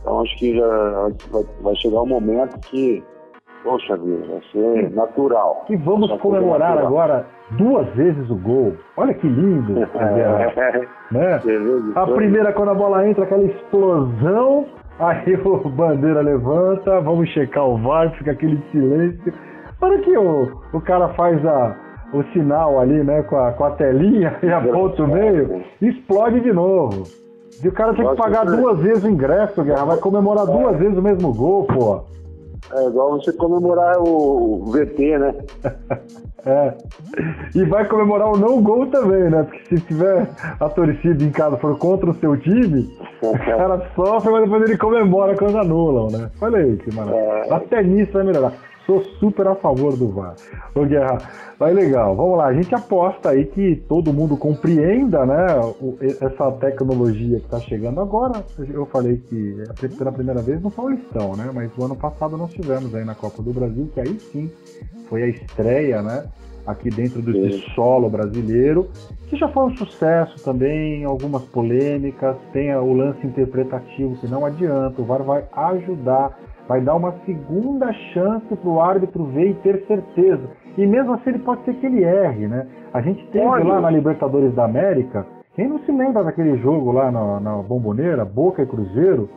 [0.00, 3.02] Então acho que já vai, vai chegar um momento que,
[3.62, 5.64] poxa vida, vai ser natural.
[5.68, 8.74] E vamos coisa comemorar agora duas vezes o gol.
[8.96, 11.40] Olha que lindo, É, né?
[11.94, 14.66] A primeira, quando a bola entra, aquela explosão,
[14.98, 19.32] aí o bandeira levanta, vamos checar o VAR, fica aquele silêncio.
[19.78, 21.76] Para que o, o cara faz a,
[22.12, 26.52] o sinal ali, né, com a, com a telinha e aponta o meio, explode de
[26.52, 27.02] novo.
[27.62, 30.76] E o cara tem que pagar é- duas vezes o ingresso, Guerra, vai comemorar duas
[30.78, 32.00] vezes o mesmo gol, pô.
[32.74, 35.34] É igual você comemorar o VT, né?
[36.46, 36.74] é.
[37.54, 39.42] E vai comemorar o não gol também, né?
[39.42, 40.26] Porque se tiver
[40.58, 42.88] a torcida em casa for contra o seu time,
[43.22, 46.30] o cara sofre, mas depois ele comemora quando anulam, né?
[46.40, 47.20] Olha aí que maravilha.
[47.20, 47.54] É.
[47.54, 48.52] Até nisso vai melhorar.
[48.86, 50.34] Sou super a favor do VAR.
[50.74, 51.18] Ô Guerra,
[51.58, 52.16] vai legal.
[52.16, 55.46] Vamos lá, a gente aposta aí que todo mundo compreenda, né,
[56.20, 58.44] essa tecnologia que está chegando agora.
[58.72, 62.52] Eu falei que é pela primeira vez no Paulistão, né, mas o ano passado nós
[62.52, 64.50] tivemos aí na Copa do Brasil, que aí sim
[65.08, 66.24] foi a estreia, né,
[66.66, 67.32] aqui dentro do
[67.74, 68.88] solo brasileiro,
[69.28, 75.00] que já foi um sucesso também, algumas polêmicas, tem o lance interpretativo que não adianta,
[75.00, 76.36] o VAR vai ajudar
[76.68, 80.42] vai dar uma segunda chance para o árbitro ver e ter certeza.
[80.76, 82.66] E mesmo assim ele pode ser que ele erre, né?
[82.92, 83.64] A gente teve Olha.
[83.64, 88.24] lá na Libertadores da América, quem não se lembra daquele jogo lá na, na Bomboneira,
[88.24, 89.28] Boca e Cruzeiro,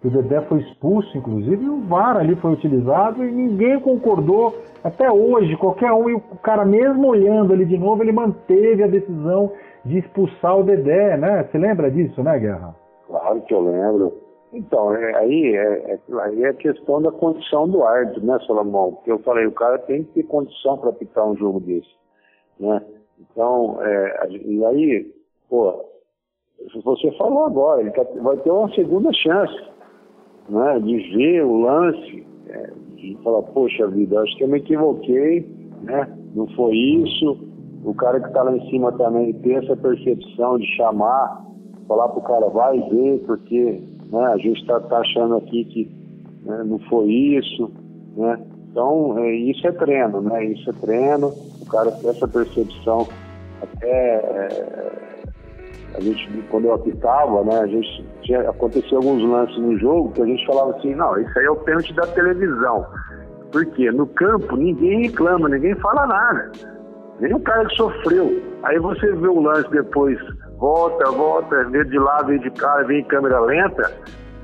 [0.00, 4.52] que o Dedé foi expulso, inclusive, e o VAR ali foi utilizado e ninguém concordou
[4.82, 8.88] até hoje, qualquer um, e o cara mesmo olhando ali de novo, ele manteve a
[8.88, 9.52] decisão
[9.84, 11.44] de expulsar o Dedé, né?
[11.44, 12.74] Você lembra disso, né, Guerra?
[13.06, 14.12] Claro que eu lembro.
[14.52, 18.92] Então, é, aí, é, é, aí é questão da condição do árbitro, né, Salomão?
[18.92, 21.88] Porque eu falei, o cara tem que ter condição para apitar um jogo desse,
[22.60, 22.82] né?
[23.18, 25.10] Então, é, e aí,
[25.48, 25.84] pô,
[26.84, 29.56] você falou agora, ele tá, vai ter uma segunda chance,
[30.48, 35.40] né, de ver o lance, é, de falar, poxa vida, acho que eu me equivoquei,
[35.82, 37.38] né, não foi isso,
[37.84, 41.42] o cara que está lá em cima também tem essa percepção de chamar,
[41.88, 43.82] falar pro cara, vai ver, porque
[44.12, 44.26] né?
[44.26, 45.90] A gente está tá achando aqui que
[46.44, 47.72] né, não foi isso,
[48.16, 48.38] né?
[48.70, 50.44] Então, é, isso é treino, né?
[50.44, 53.08] Isso é treino, o cara tem essa percepção.
[53.62, 55.22] Até é,
[55.94, 57.60] a gente, quando eu apitava, né?
[57.60, 61.38] A gente tinha, aconteceu alguns lances no jogo que a gente falava assim, não, isso
[61.38, 62.86] aí é o pênalti da televisão.
[63.50, 66.52] Porque no campo ninguém reclama, ninguém fala nada.
[67.20, 68.42] Nem o cara que sofreu.
[68.62, 70.18] Aí você vê o lance depois
[70.62, 73.92] volta, volta, vê de lado, vê de cara, vê em câmera lenta,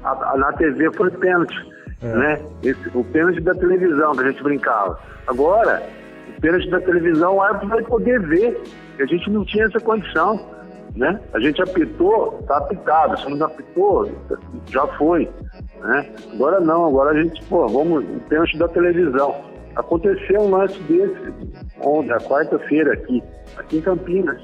[0.02, 1.54] a, a, na TV foi pênalti.
[2.02, 2.06] É.
[2.08, 2.40] Né?
[2.64, 4.98] Esse, o pênalti da televisão que a gente brincava.
[5.28, 5.80] Agora,
[6.36, 8.60] o pênalti da televisão o árbitro vai poder ver.
[8.98, 10.44] A gente não tinha essa condição.
[10.96, 11.20] Né?
[11.32, 13.20] A gente apitou, tá apitado.
[13.20, 14.10] Se não apitou,
[14.66, 15.30] já foi.
[15.80, 16.12] Né?
[16.32, 19.36] Agora não, agora a gente, pô, vamos, o pênalti da televisão.
[19.76, 21.32] Aconteceu um lance desse
[21.80, 23.22] ontem, a quarta-feira aqui,
[23.56, 24.42] aqui em Campinas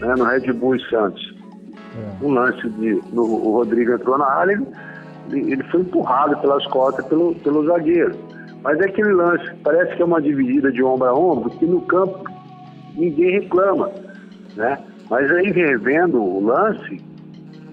[0.00, 1.34] né, no Red Bull Santos.
[1.96, 2.24] É.
[2.24, 3.00] Um lance de.
[3.12, 4.60] No, o Rodrigo entrou na área,
[5.30, 8.16] ele, ele foi empurrado pelas costas pelo, pelo zagueiro.
[8.62, 11.82] Mas é aquele lance, parece que é uma dividida de ombro a ombro, que no
[11.82, 12.24] campo
[12.96, 13.90] ninguém reclama.
[14.56, 14.78] Né?
[15.10, 16.98] Mas aí revendo o lance,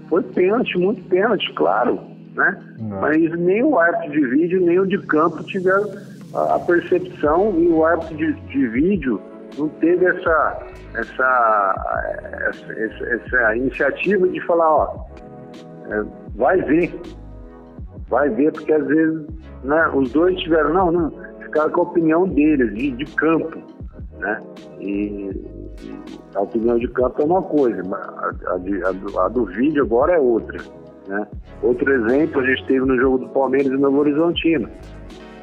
[0.09, 1.97] foi pênalti, muito pênalti, claro.
[2.35, 2.57] Né?
[2.99, 5.89] Mas nem o árbitro de vídeo, nem o de campo tiveram
[6.33, 9.21] a, a percepção e o árbitro de, de vídeo
[9.57, 12.09] não teve essa, essa,
[12.49, 15.05] essa, essa, iniciativa de falar, ó,
[15.89, 16.03] é,
[16.35, 16.93] vai ver,
[18.09, 19.27] vai ver, porque às vezes
[19.63, 21.11] né, os dois tiveram, não, não,
[21.41, 23.57] ficaram com a opinião deles, de, de campo,
[24.19, 24.39] né?
[24.79, 25.31] E,
[26.35, 30.19] a opinião de campo é uma coisa, a, a, a, a, do vídeo agora é
[30.19, 30.59] outra.
[31.07, 31.27] Né?
[31.61, 34.69] Outro exemplo a gente teve no jogo do Palmeiras e Novo Horizontino.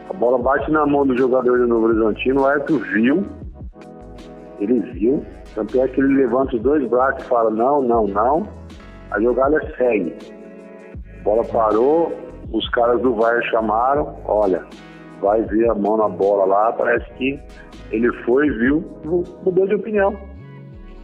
[0.09, 3.25] A bola bate na mão do jogador do Novo Horizontino, o árbitro viu,
[4.59, 8.49] ele viu, tanto é que ele levanta os dois braços e fala: não, não, não.
[9.11, 10.15] A jogada segue.
[11.21, 12.13] A bola parou,
[12.53, 14.65] os caras do VAR chamaram: olha,
[15.21, 16.73] vai ver a mão na bola lá.
[16.73, 17.39] Parece que
[17.91, 18.85] ele foi, viu,
[19.45, 20.15] mudou de opinião.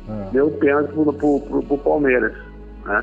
[0.08, 0.30] É.
[0.32, 2.34] Deu pênalti pro, pro, pro, pro Palmeiras.
[2.84, 3.00] Né?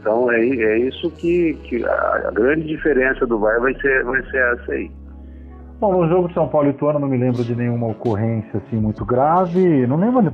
[0.00, 4.22] Então é, é isso que, que a, a, grande diferença do VAR vai ser, vai
[4.30, 4.90] ser essa aí.
[5.78, 8.76] Bom, no jogo de São Paulo e Ituano não me lembro de nenhuma ocorrência assim
[8.76, 9.86] muito grave.
[9.86, 10.24] Não lembro,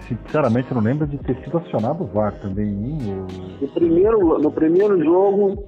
[0.00, 2.74] sinceramente, não lembro de ter sido acionado o VAR também.
[3.60, 5.64] No primeiro, no primeiro jogo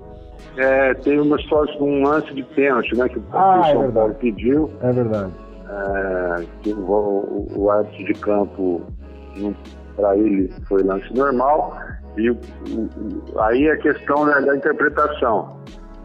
[0.57, 3.09] é, teve uma história com um lance de pênalti, né?
[3.09, 4.71] Que o ah, São é Paulo pediu.
[4.83, 5.33] É verdade.
[5.69, 8.83] É, que o, o, o árbitro de campo
[9.95, 11.79] para ele foi lance normal.
[12.17, 12.39] E o,
[13.39, 15.57] aí a questão da, da interpretação,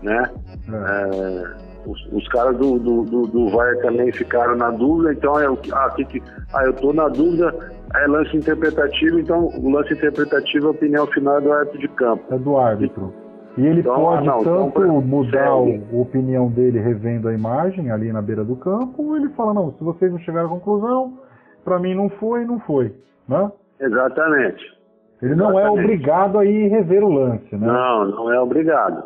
[0.04, 0.30] né?
[0.72, 1.65] É.
[1.86, 5.58] Os, os caras do, do, do, do, VAR também ficaram na dúvida, então é o
[5.72, 7.54] ah, que, que, ah, eu estou na dúvida,
[7.96, 12.34] é lance interpretativo, então o lance interpretativo, a opinião final é do árbitro de campo.
[12.34, 13.14] É do árbitro.
[13.58, 17.90] E ele então, pode ah, não, tanto então, mudar a opinião dele revendo a imagem
[17.90, 21.20] ali na beira do campo, ou ele fala, não, se vocês não chegaram à conclusão,
[21.64, 22.94] para mim não foi, não foi,
[23.30, 23.52] né?
[23.80, 24.76] Exatamente.
[25.22, 25.80] Ele não é Exatamente.
[25.80, 27.68] é obrigado a ir rever o lance, né?
[27.68, 29.04] Não, não é obrigado.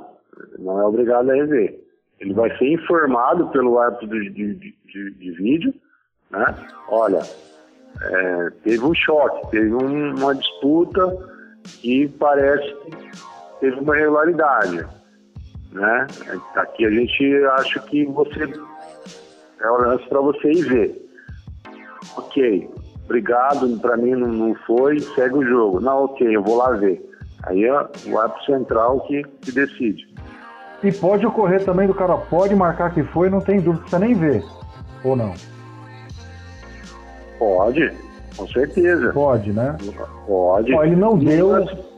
[0.57, 1.78] Não é obrigado a rever.
[2.19, 5.73] Ele vai ser informado pelo árbitro de, de, de, de vídeo,
[6.29, 6.45] né?
[6.89, 7.21] Olha,
[8.01, 11.17] é, teve um choque, teve um, uma disputa
[11.83, 12.97] e parece que
[13.59, 14.85] teve uma irregularidade,
[15.71, 16.07] né?
[16.55, 18.43] Aqui a gente acha que você
[19.61, 21.09] é o lance para você ir ver.
[22.17, 22.69] Ok,
[23.05, 25.79] obrigado, para mim não, não, foi, segue o jogo.
[25.79, 27.05] Não, ok, eu vou lá ver.
[27.43, 30.08] Aí é o árbitro central que, que decide.
[30.83, 34.13] E pode ocorrer também do cara, pode marcar que foi, não tem dúvida, precisa nem
[34.13, 34.43] ver.
[35.03, 35.33] Ou não?
[37.37, 37.91] Pode,
[38.35, 39.11] com certeza.
[39.11, 39.75] Pode, né?
[40.25, 40.73] Pode.
[40.73, 41.49] Ó, ele não deu,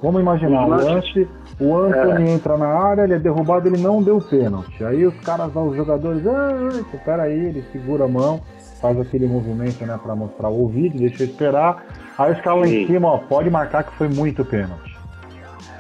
[0.02, 1.28] vamos imaginar, o lance,
[1.60, 2.34] o Anthony é.
[2.34, 4.84] entra na área, ele é derrubado, ele não deu pênalti.
[4.84, 8.42] Aí os caras, os jogadores, ah, espera aí, ele segura a mão,
[8.82, 11.86] faz aquele movimento, né, para mostrar o vídeo, deixa eu esperar.
[12.18, 14.98] Aí os caras lá em cima, ó, pode marcar que foi muito pênalti.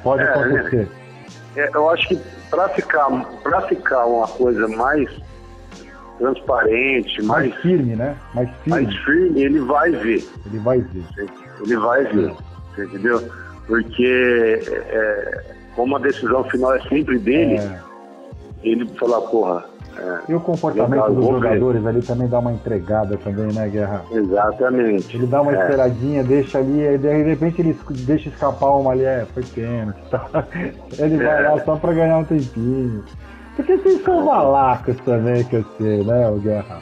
[0.03, 0.87] Pode é, acontecer.
[1.55, 2.21] É, eu acho que
[2.51, 3.09] para ficar,
[3.41, 5.09] pra ficar uma coisa mais
[6.19, 8.15] transparente, mais, mais, firme, né?
[8.35, 8.69] Mais firme.
[8.69, 10.29] mais firme, ele vai ver.
[10.45, 11.03] Ele vai ver.
[11.65, 12.35] Ele vai ver,
[12.77, 12.83] é.
[12.83, 13.31] entendeu?
[13.65, 17.79] Porque é, como a decisão final é sempre dele, é.
[18.63, 19.70] ele fala, porra.
[19.97, 24.03] É, e o comportamento dos jogadores ali também dá uma entregada também, né, Guerra?
[24.11, 25.17] Exatamente.
[25.17, 25.61] Ele dá uma é.
[25.61, 30.01] esperadinha, deixa ali, e de repente ele deixa escapar uma ali, é, foi pênalti.
[30.11, 30.45] Tá?
[30.97, 33.03] Ele vai lá só pra ganhar um tempinho.
[33.55, 36.79] Porque vocês são malacos também, que eu sei, né, o Guerra?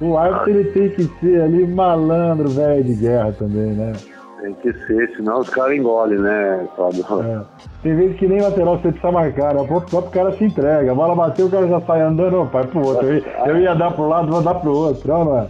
[0.00, 3.92] O árbitro ele tem que ser ali malandro, velho de guerra também, né?
[4.40, 7.04] Tem que ser, senão os caras engolem, né, Fábio?
[7.22, 7.40] É.
[7.82, 9.62] Tem vezes que nem lateral você precisa marcar, né?
[9.62, 10.92] O próprio cara se entrega.
[10.92, 13.06] A bola bateu, o cara já sai andando, vai pro outro.
[13.08, 15.48] Eu, eu ia dar pro lado, vou dar pro outro, não é?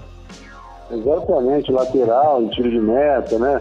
[0.91, 3.61] Exatamente, lateral, tiro de meta, né?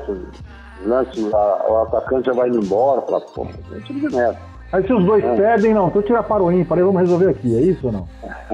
[0.86, 4.46] Lance, o atacante já vai indo embora, fala, pô, é tiro de meta.
[4.72, 5.36] Aí se os dois é.
[5.36, 8.05] pedem, não, então tira para o ímpar, aí vamos resolver aqui, é isso ou não?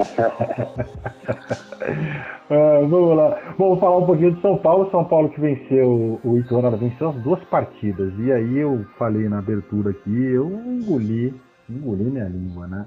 [2.48, 3.36] é, vamos lá.
[3.58, 4.88] Vamos falar um pouquinho de São Paulo.
[4.92, 8.12] São Paulo que venceu o Ituano, venceu as duas partidas.
[8.20, 11.34] E aí eu falei na abertura aqui, eu engoli,
[11.68, 12.86] engoli minha língua, né?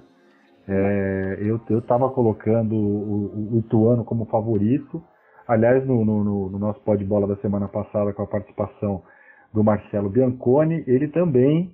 [0.69, 5.03] É, eu, eu tava colocando o, o, Ituano como favorito.
[5.45, 9.01] Aliás, no, no, no nosso pó de bola da semana passada, com a participação
[9.53, 11.73] do Marcelo Bianconi, ele também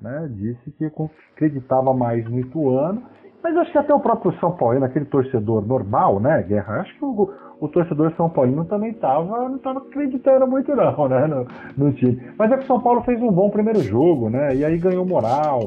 [0.00, 0.90] né, disse que
[1.34, 3.02] acreditava mais no Ituano,
[3.42, 7.04] mas acho que até o próprio São Paulo, aquele torcedor normal, né, Guerra, acho que
[7.04, 11.46] o, o torcedor São Paulino também estava não estava acreditando muito não, né, no,
[11.76, 12.20] no, time.
[12.36, 15.06] Mas é que o São Paulo fez um bom primeiro jogo, né, e aí ganhou
[15.06, 15.60] moral,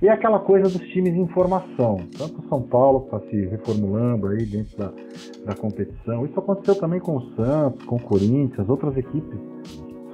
[0.00, 4.28] e é aquela coisa dos times em formação, tanto o São Paulo está se reformulando
[4.28, 4.90] aí dentro da,
[5.44, 9.38] da competição, isso aconteceu também com o Santos, com o Corinthians, outras equipes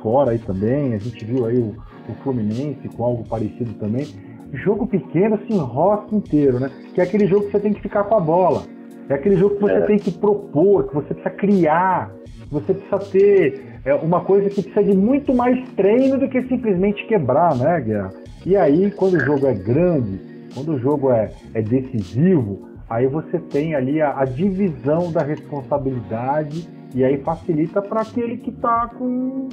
[0.05, 1.75] fora aí também, a gente viu aí o
[2.09, 4.07] o Fluminense com algo parecido também.
[4.53, 6.71] Jogo pequeno se enrosca inteiro, né?
[6.95, 8.63] Que é aquele jogo que você tem que ficar com a bola.
[9.09, 9.81] É aquele jogo que você é.
[9.83, 12.11] tem que propor, que você precisa criar,
[12.45, 16.43] que você precisa ter é, uma coisa que precisa de muito mais treino do que
[16.45, 18.11] simplesmente quebrar, né, Guerra?
[18.47, 20.21] E aí, quando o jogo é grande,
[20.55, 26.69] quando o jogo é, é decisivo, aí você tem ali a, a divisão da responsabilidade
[26.95, 29.49] e aí facilita para aquele que está com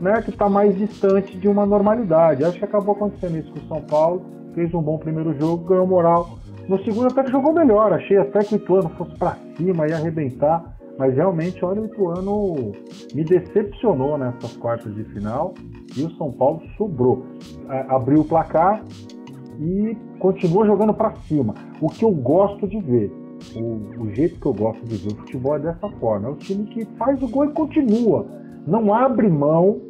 [0.00, 2.44] né, que está mais distante de uma normalidade.
[2.44, 4.22] Acho que acabou acontecendo isso com o São Paulo.
[4.54, 6.38] Fez um bom primeiro jogo, ganhou moral.
[6.68, 7.92] No segundo até que jogou melhor.
[7.92, 10.74] Achei até que o Ituano fosse para cima e arrebentar.
[10.96, 12.72] Mas realmente, olha, o Ituano
[13.14, 15.54] me decepcionou nessas quartas de final.
[15.96, 17.24] E o São Paulo sobrou.
[17.88, 18.82] Abriu o placar
[19.60, 21.54] e continuou jogando para cima.
[21.80, 23.12] O que eu gosto de ver.
[23.56, 26.28] O, o jeito que eu gosto de ver o futebol é dessa forma.
[26.28, 29.80] É o time que faz o gol e continua não abre mão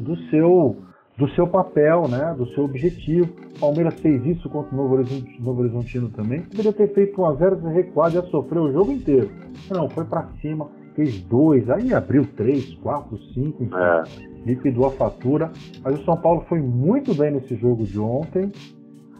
[0.00, 0.76] do seu
[1.16, 3.28] do seu papel, né, do seu objetivo.
[3.56, 6.40] O Palmeiras fez isso contra o Novo, Horizonte, Novo Horizontino também.
[6.40, 9.30] Poderia ter feito 1 a 0 recuado, já sofreu o jogo inteiro.
[9.70, 14.02] Não, foi para cima, fez dois, aí abriu três, quatro, cinco, enfim, é.
[14.46, 15.50] liquidou a fatura.
[15.84, 18.50] Mas o São Paulo foi muito bem nesse jogo de ontem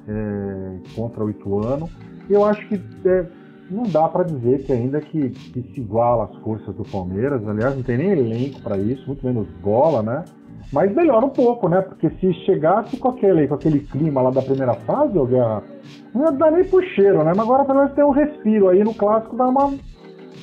[0.08, 1.88] é, contra o Ituano.
[2.28, 3.26] E eu acho que é,
[3.72, 7.74] não dá para dizer que ainda que, que, se iguala as forças do Palmeiras, aliás,
[7.74, 10.24] não tem nem elenco para isso, muito menos bola, né?
[10.72, 11.80] Mas melhora um pouco, né?
[11.82, 15.62] Porque se chegasse com aquele, com aquele clima lá da primeira fase, o Guerra,
[16.14, 17.32] não ia dar nem pro cheiro, né?
[17.36, 19.74] Mas agora pelo menos tem um respiro aí no clássico, dá uma,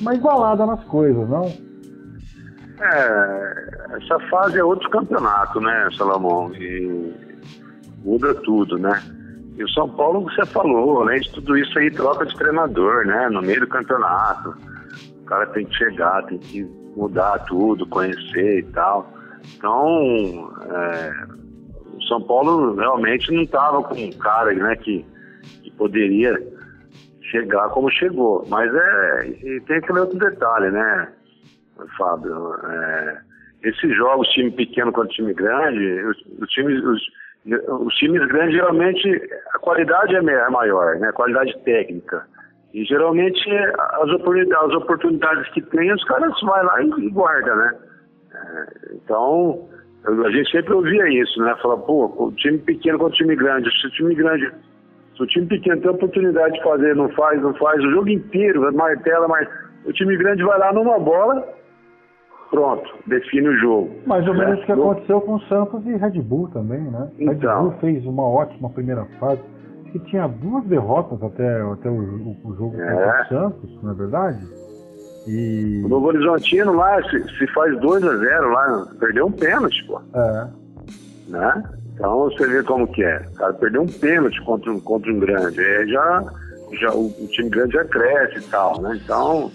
[0.00, 1.44] uma igualada nas coisas, não?
[2.80, 6.54] É, essa fase é outro campeonato, né, Salomão?
[6.54, 7.12] E
[8.04, 9.02] muda tudo, né?
[9.60, 13.28] E o São Paulo, você falou, além de tudo isso aí, troca de treinador, né?
[13.28, 14.56] No meio do campeonato.
[15.20, 16.64] O cara tem que chegar, tem que
[16.96, 19.12] mudar tudo, conhecer e tal.
[19.54, 21.26] Então, é,
[21.94, 25.04] o São Paulo realmente não estava com um cara né, que,
[25.62, 26.34] que poderia
[27.30, 28.46] chegar como chegou.
[28.48, 29.28] Mas é.
[29.28, 31.12] E tem aquele outro detalhe, né,
[31.98, 32.54] Fábio?
[32.64, 33.20] É,
[33.64, 36.82] esses jogos, time pequeno contra time grande, os, os times.
[36.82, 37.02] Os,
[37.46, 39.22] os times grandes geralmente
[39.54, 40.20] a qualidade é
[40.50, 41.08] maior, né?
[41.08, 42.26] A qualidade técnica.
[42.72, 47.56] E geralmente as oportunidades, as oportunidades que tem, os caras vão lá e, e guardam,
[47.56, 47.74] né?
[48.32, 49.68] É, então,
[50.06, 51.54] a gente sempre ouvia isso, né?
[51.62, 53.70] Falar, pô, o time pequeno contra o time grande.
[53.80, 54.52] Se o time grande,
[55.16, 58.08] se o time pequeno tem a oportunidade de fazer, não faz, não faz, o jogo
[58.08, 59.48] inteiro, martela, mas
[59.84, 61.46] o time grande vai lá numa bola,
[62.50, 63.90] pronto, define o jogo.
[64.06, 67.08] Mais ou menos o que aconteceu com o Santos e Red Bull também, né?
[67.18, 67.62] Então.
[67.64, 69.40] Red Bull fez uma ótima primeira fase,
[69.92, 72.86] que tinha duas derrotas até, até o, o jogo É.
[72.92, 74.46] contra o Santos, não é verdade?
[75.26, 75.82] E.
[75.84, 80.00] O Novo Horizontino lá, se, se faz 2 a 0 lá, perdeu um pênalti, pô.
[80.14, 80.48] É.
[81.28, 81.62] né?
[81.94, 83.20] Então você vê como que é.
[83.32, 85.60] O cara perdeu um pênalti contra, um- contra um grande.
[85.60, 86.24] Aí já,
[86.80, 88.98] já o, o time grande já cresce e tal, né?
[89.04, 89.50] Então,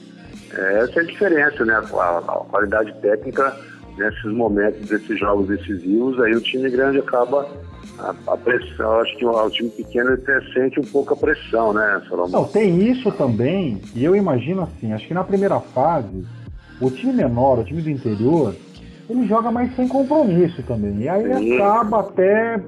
[0.52, 1.74] essa é a diferença, né?
[1.74, 3.56] A, a qualidade técnica
[3.98, 7.48] nesses momentos desses jogos decisivos, aí o time grande acaba
[8.00, 9.00] a, a pressão.
[9.00, 12.42] Acho que o, o time pequeno até sente um pouco a pressão, né, Salomão?
[12.42, 16.26] Não, tem isso também, e eu imagino assim, acho que na primeira fase,
[16.82, 18.56] o time menor, o time do interior,
[19.10, 21.02] ele joga mais sem compromisso também.
[21.02, 21.56] E aí Sim.
[21.56, 22.60] acaba até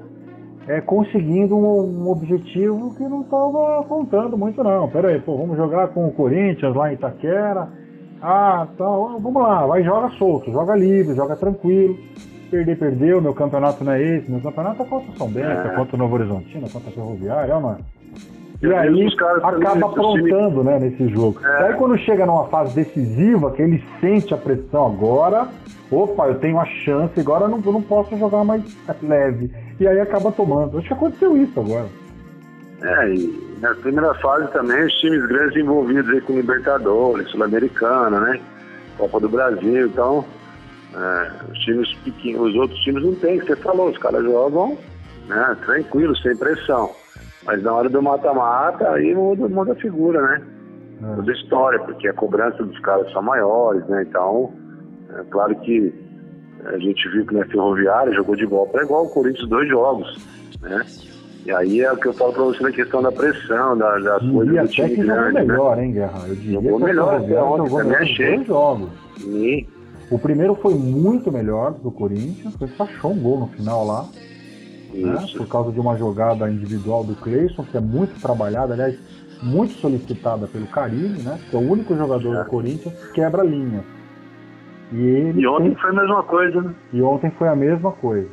[0.68, 4.88] é, conseguindo um, um objetivo que não estava contando muito, não.
[4.88, 7.68] Pera aí, pô, vamos jogar com o Corinthians lá em Itaquera.
[8.20, 11.98] Ah, tá, vamos lá, vai joga solto, joga livre, joga tranquilo.
[12.50, 15.66] Perder, perdeu, meu campeonato não é esse, meu campeonato é contra o São Bento, é.
[15.66, 15.76] É.
[15.76, 17.84] contra o Novo Horizontino, é contra a Ferroviária, ó, mano.
[18.62, 21.40] E E aí os caras também, acaba aprontando, né, nesse jogo.
[21.44, 21.68] É.
[21.68, 25.48] Aí quando chega numa fase decisiva, que ele sente a pressão agora,
[25.90, 28.62] opa, eu tenho a chance, agora eu não, eu não posso jogar mais
[29.02, 29.50] leve.
[29.78, 30.78] E aí acaba tomando.
[30.78, 31.86] Acho que aconteceu isso agora.
[32.82, 38.40] É, e na primeira fase também os times grandes envolvidos aí com Libertadores, Sul-Americana, né?
[38.96, 40.24] Copa do Brasil, então
[40.94, 44.76] é, os times pequenos, os outros times não tem, que você falou, os caras jogam
[45.28, 46.90] né, tranquilo, sem pressão.
[47.48, 50.42] Mas na hora do mata-mata, aí muda, muda a figura, né?
[51.00, 54.04] Muda a história, porque a cobrança dos caras são maiores, né?
[54.06, 54.52] Então,
[55.18, 55.90] é claro que
[56.66, 60.14] a gente viu que na Ferroviária jogou de igual para igual o Corinthians dois jogos,
[60.60, 60.84] né?
[61.46, 64.20] E aí é o que eu falo pra você na questão da pressão, da, da
[64.20, 65.42] coisa do time que jogou grande, né?
[65.44, 66.28] melhor, hein, Guerra?
[66.28, 68.34] Eu diria Jogou melhor até ontem, jogou também achei.
[68.34, 68.90] dois jogos.
[69.16, 69.66] Sim,
[70.10, 74.04] O primeiro foi muito melhor do Corinthians, ele só achou um gol no final lá.
[74.92, 78.98] Né, por causa de uma jogada individual do Cleison, que é muito trabalhada, aliás,
[79.42, 81.38] muito solicitada pelo Carilli, né?
[81.50, 82.42] Que é o único jogador É.
[82.44, 83.84] do Corinthians que quebra linha.
[84.92, 86.74] E ele E ontem tem- foi a mesma coisa, né?
[86.92, 88.30] e ontem foi a mesma coisa.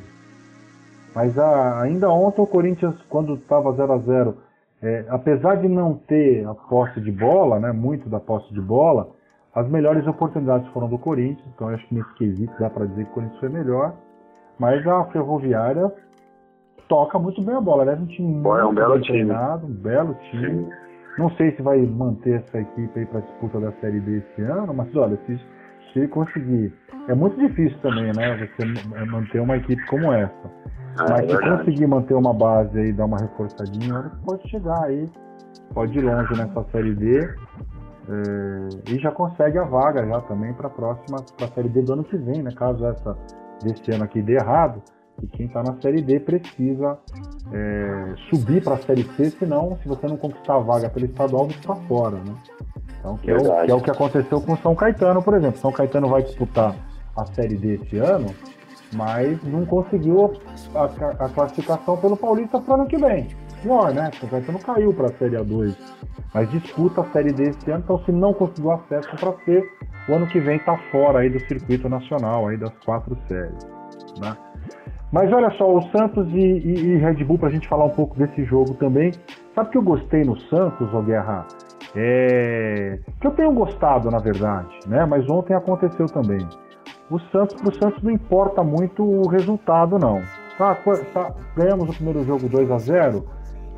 [1.14, 4.38] Mas a- ainda ontem o Corinthians, quando estava 0 a 0
[4.82, 9.10] é, apesar de não ter a posse de bola, né, muito da posse de bola,
[9.54, 13.06] as melhores oportunidades foram do Corinthians, então eu acho que nesse quesito dá para dizer
[13.06, 13.94] que o Corinthians foi melhor.
[14.60, 15.92] Mas a Ferroviária
[16.88, 19.20] toca muito bem a bola, aliás, um time Pô, é um belo bem time.
[19.26, 20.64] treinado, um belo time.
[20.64, 20.70] Sim.
[21.18, 24.74] Não sei se vai manter essa equipe aí para disputa da Série B esse ano,
[24.74, 25.40] mas olha, se,
[25.94, 26.74] se conseguir.
[27.08, 28.38] É muito difícil também, né?
[28.38, 30.34] Você manter uma equipe como essa.
[31.00, 31.58] É, mas se verdade.
[31.58, 35.10] conseguir manter uma base aí, dar uma reforçadinha, olha que pode chegar aí,
[35.74, 37.20] pode ir longe nessa Série B.
[38.10, 41.82] é, e já consegue a vaga já também para a próxima, para a Série D
[41.82, 42.52] do ano que vem, né?
[42.56, 43.18] Caso essa
[43.64, 44.82] desse ano aqui dê errado,
[45.22, 46.98] e quem está na Série D precisa
[47.52, 51.46] é, subir para a Série C, senão, se você não conquistar a vaga pelo estadual,
[51.46, 52.36] você está fora, né?
[53.00, 55.60] Então, que é, o, que é o que aconteceu com o São Caetano, por exemplo.
[55.60, 56.76] São Caetano vai disputar
[57.16, 58.34] a Série D esse ano,
[58.94, 60.34] mas não conseguiu
[60.74, 60.86] a,
[61.26, 63.28] a classificação pelo Paulista para o ano que vem.
[63.62, 64.12] Pior, né?
[64.20, 65.76] São Caetano caiu para a Série A2,
[66.34, 69.64] mas disputa a Série D esse ano, então se não conseguiu acesso para C,
[70.10, 73.68] o ano que vem está fora aí do circuito nacional, aí das quatro séries,
[74.20, 74.36] né?
[75.16, 77.90] Mas olha só, o Santos e, e, e Red Bull, para a gente falar um
[77.90, 79.14] pouco desse jogo também.
[79.56, 81.48] Sabe que eu gostei no Santos, ô Guerra?
[81.96, 83.00] É...
[83.22, 85.06] Que eu tenho gostado, na verdade, né?
[85.06, 86.46] Mas ontem aconteceu também.
[87.10, 90.22] O Santos, pro Santos não importa muito o resultado, não.
[90.58, 90.76] Tá,
[91.14, 93.26] tá, ganhamos o primeiro jogo 2 a 0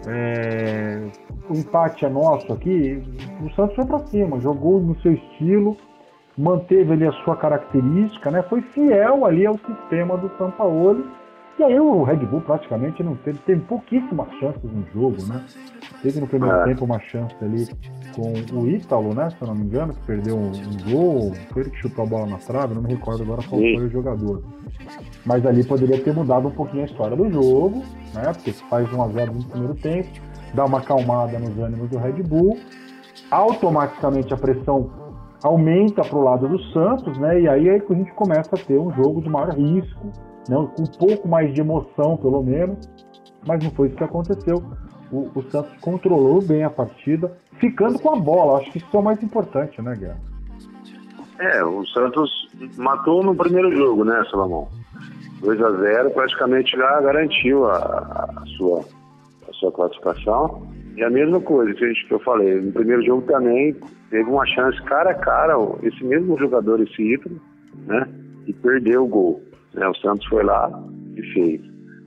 [0.08, 1.04] é,
[1.48, 3.04] o empate é nosso aqui.
[3.44, 5.78] O Santos foi para cima, jogou no seu estilo,
[6.36, 8.42] manteve ali a sua característica, né?
[8.42, 11.06] Foi fiel ali ao sistema do Sampaoli.
[11.60, 15.44] E aí o Red Bull praticamente não teve, teve pouquíssimas chances no jogo, né?
[16.04, 16.66] Teve no primeiro É.
[16.66, 17.68] tempo uma chance ali
[18.16, 19.30] com o Ítalo, né?
[19.32, 22.08] Se eu não me engano, que perdeu um, um gol, foi ele que chutou a
[22.08, 23.76] bola na trave, não me recordo agora qual Sim.
[23.76, 24.44] foi o jogador.
[25.26, 27.84] Mas ali poderia ter mudado um pouquinho a história do jogo,
[28.14, 28.32] né?
[28.34, 30.10] Porque faz 1 a 0 no primeiro tempo,
[30.54, 32.58] dá uma acalmada nos ânimos do Red Bull
[33.32, 34.90] automaticamente a pressão
[35.44, 37.42] aumenta para o lado do Santos, né?
[37.42, 40.12] E aí é que a gente começa a ter um jogo de maior risco,
[40.50, 40.68] né?
[40.76, 42.78] com um pouco mais de emoção, pelo menos.
[43.46, 44.64] Mas não foi isso que aconteceu.
[45.12, 48.60] O, o Santos controlou bem a partida, ficando com a bola.
[48.60, 50.20] Acho que isso é o mais importante, né, Guerra?
[51.40, 54.68] É, o Santos matou no primeiro jogo, né, Salomão?
[55.42, 58.84] 2 a 0 praticamente já garantiu a, a, sua,
[59.48, 60.68] a sua classificação.
[60.96, 63.76] E a mesma coisa que, que eu falei, no primeiro jogo também
[64.10, 67.40] teve uma chance cara a cara, esse mesmo jogador, esse Ítalo,
[67.86, 68.08] né?
[68.48, 69.47] E perdeu o gol.
[69.78, 69.88] Né?
[69.88, 70.70] O Santos foi lá
[71.16, 71.62] e fez.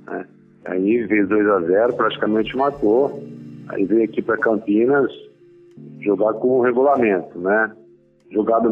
[0.06, 0.26] Né?
[0.66, 3.22] Aí fez 2 a 0 praticamente matou.
[3.68, 5.10] Aí veio aqui para Campinas
[6.00, 7.72] jogar com o regulamento, né?
[8.30, 8.68] Jogado,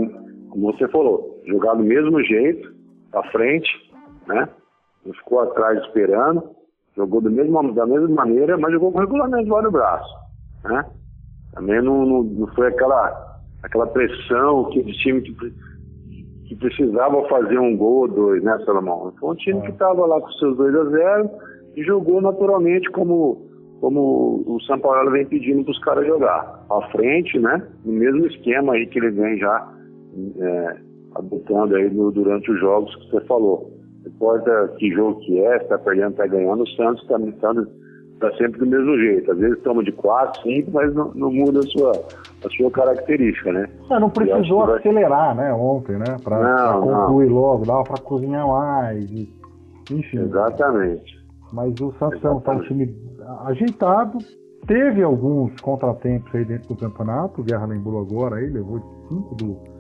[0.51, 2.75] como você falou, jogar do mesmo jeito,
[3.13, 3.69] à frente,
[4.27, 4.49] né?
[5.07, 6.43] Não ficou atrás esperando,
[6.97, 10.15] jogou do mesmo, da mesma maneira, mas jogou com regulamento lá no braço,
[10.65, 10.85] né?
[11.55, 15.33] Também não, não, não, foi aquela, aquela pressão que o time que,
[16.49, 19.13] que precisava fazer um gol ou dois, né, Salomão?
[19.21, 21.31] Foi um time que estava lá com seus 2 a 0
[21.77, 23.47] e jogou naturalmente como,
[23.81, 26.65] como o São Paulo vem pedindo para os caras jogar.
[26.71, 27.63] À frente, né?
[27.85, 29.73] No mesmo esquema aí que ele vem já
[30.41, 30.77] é,
[31.17, 33.71] adotando aí no, durante os jogos que você falou.
[34.03, 37.55] Não importa que jogo que é, se tá perdendo, tá ganhando, o Santos tá, tá,
[38.21, 39.31] tá sempre do mesmo jeito.
[39.33, 41.93] Às vezes toma de 4, 5, mas não, não, muda a sua,
[42.45, 43.69] a sua característica, né?
[43.91, 44.79] É, não precisou vai...
[44.79, 46.17] acelerar, né, ontem, né?
[46.23, 47.35] Pra, não, pra concluir não.
[47.35, 49.11] logo, dava pra cozinhar mais,
[49.91, 50.19] enfim.
[50.19, 51.19] Exatamente.
[51.53, 52.95] Mas o Santos é um, tá um time
[53.47, 54.19] ajeitado,
[54.67, 59.35] teve alguns contratempos aí dentro do campeonato, o Guerra lembrou agora aí, levou de 5
[59.35, 59.79] do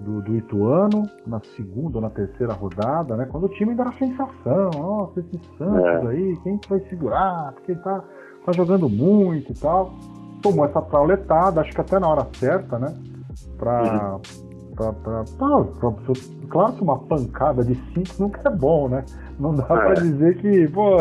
[0.00, 3.26] do, do Ituano na segunda ou na terceira rodada, né?
[3.30, 6.06] Quando o time ainda era sensação, nossa, esse Santos é.
[6.08, 7.52] aí, quem que vai segurar?
[7.52, 8.02] Porque ele tá,
[8.44, 9.92] tá jogando muito e tal.
[10.42, 12.94] Tomou essa trauletada, acho que até na hora certa, né?
[13.58, 14.20] Pra, uhum.
[14.74, 15.94] pra, pra, pra,
[16.48, 19.04] Claro que uma pancada de cinco nunca é bom, né?
[19.38, 19.66] Não dá é.
[19.66, 20.96] pra dizer que, pô.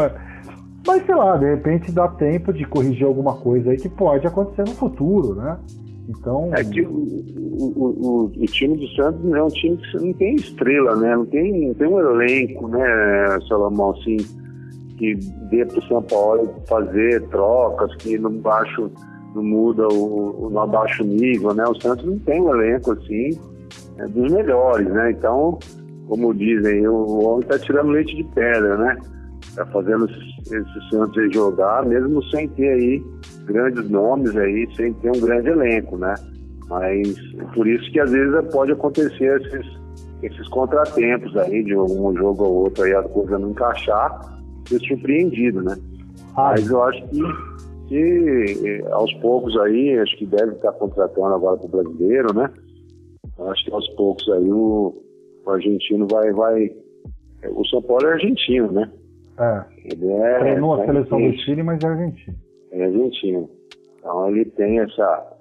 [0.86, 4.62] Mas sei lá, de repente dá tempo de corrigir alguma coisa aí que pode acontecer
[4.62, 5.58] no futuro, né?
[6.10, 6.50] Então.
[6.54, 10.36] É que o, o, o, o, time do Santos é um time que não tem
[10.36, 11.16] estrela, né?
[11.16, 14.18] Não tem, não tem um elenco, né, Salomão, assim,
[14.98, 15.16] que
[15.52, 18.90] dê para o São Paulo fazer trocas, que não baixo,
[19.36, 21.64] não muda o, no abaixo nível, né?
[21.66, 23.38] O Santos não tem um elenco assim
[24.00, 25.12] é dos melhores, né?
[25.12, 25.60] Então,
[26.08, 28.98] como dizem, o homem está tirando leite de pedra, né?
[29.44, 33.04] Está fazendo esse, esse Santos jogar, mesmo sem ter aí
[33.46, 36.16] grandes nomes aí, sem ter um grande elenco, né?
[36.70, 37.14] Mas
[37.54, 39.66] por isso que às vezes pode acontecer esses,
[40.24, 45.62] esses contratempos aí, de um jogo ou outro aí a coisa não encaixar, ser surpreendido,
[45.62, 45.76] né?
[46.38, 46.52] Ah.
[46.52, 47.22] Mas eu acho que,
[47.90, 52.50] que eh, aos poucos aí, acho que deve estar contratando agora para o brasileiro, né?
[53.40, 54.96] Acho que aos poucos aí o,
[55.46, 56.72] o argentino vai, vai.
[57.52, 58.90] O São Paulo é argentino, né?
[59.38, 59.64] É.
[59.86, 60.40] Ele é.
[60.40, 62.38] Treinou a seleção do Chile, mas é argentino
[62.72, 63.50] é argentino.
[63.98, 65.38] Então ele tem essa,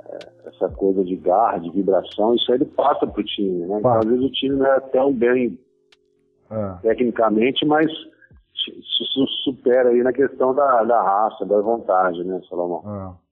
[0.47, 3.79] essa coisa de garra, de vibração, isso aí ele passa pro time, né?
[3.79, 5.59] Então, às vezes o time não é tão bem
[6.51, 6.75] é.
[6.83, 7.91] tecnicamente, mas
[9.45, 12.83] supera aí na questão da, da raça, da vontade, né, Salomão?
[12.87, 13.29] É.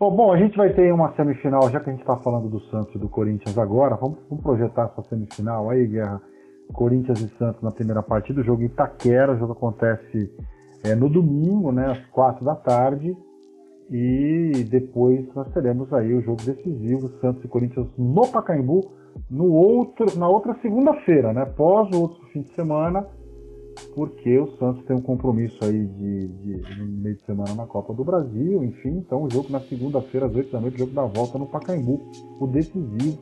[0.00, 2.60] Oh, bom, a gente vai ter uma semifinal, já que a gente está falando do
[2.66, 6.20] Santos e do Corinthians agora, vamos, vamos, projetar essa semifinal aí, Guerra.
[6.72, 10.30] Corinthians e Santos na primeira partida, o jogo em Itaquera, o jogo acontece
[10.84, 13.16] é, no domingo, né, às quatro da tarde.
[13.90, 18.92] E depois nós teremos aí o jogo decisivo, Santos e Corinthians no Pacaembu,
[19.30, 21.46] no outro, na outra segunda-feira, né?
[21.56, 23.06] Pós o outro fim de semana,
[23.94, 28.04] porque o Santos tem um compromisso aí de, de, meio de semana na Copa do
[28.04, 31.38] Brasil, enfim, então o jogo na segunda-feira às 8 da noite, o jogo da volta
[31.38, 32.10] no Pacaembu,
[32.40, 33.18] o decisivo.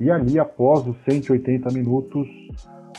[0.00, 2.26] E ali, após os 180 minutos,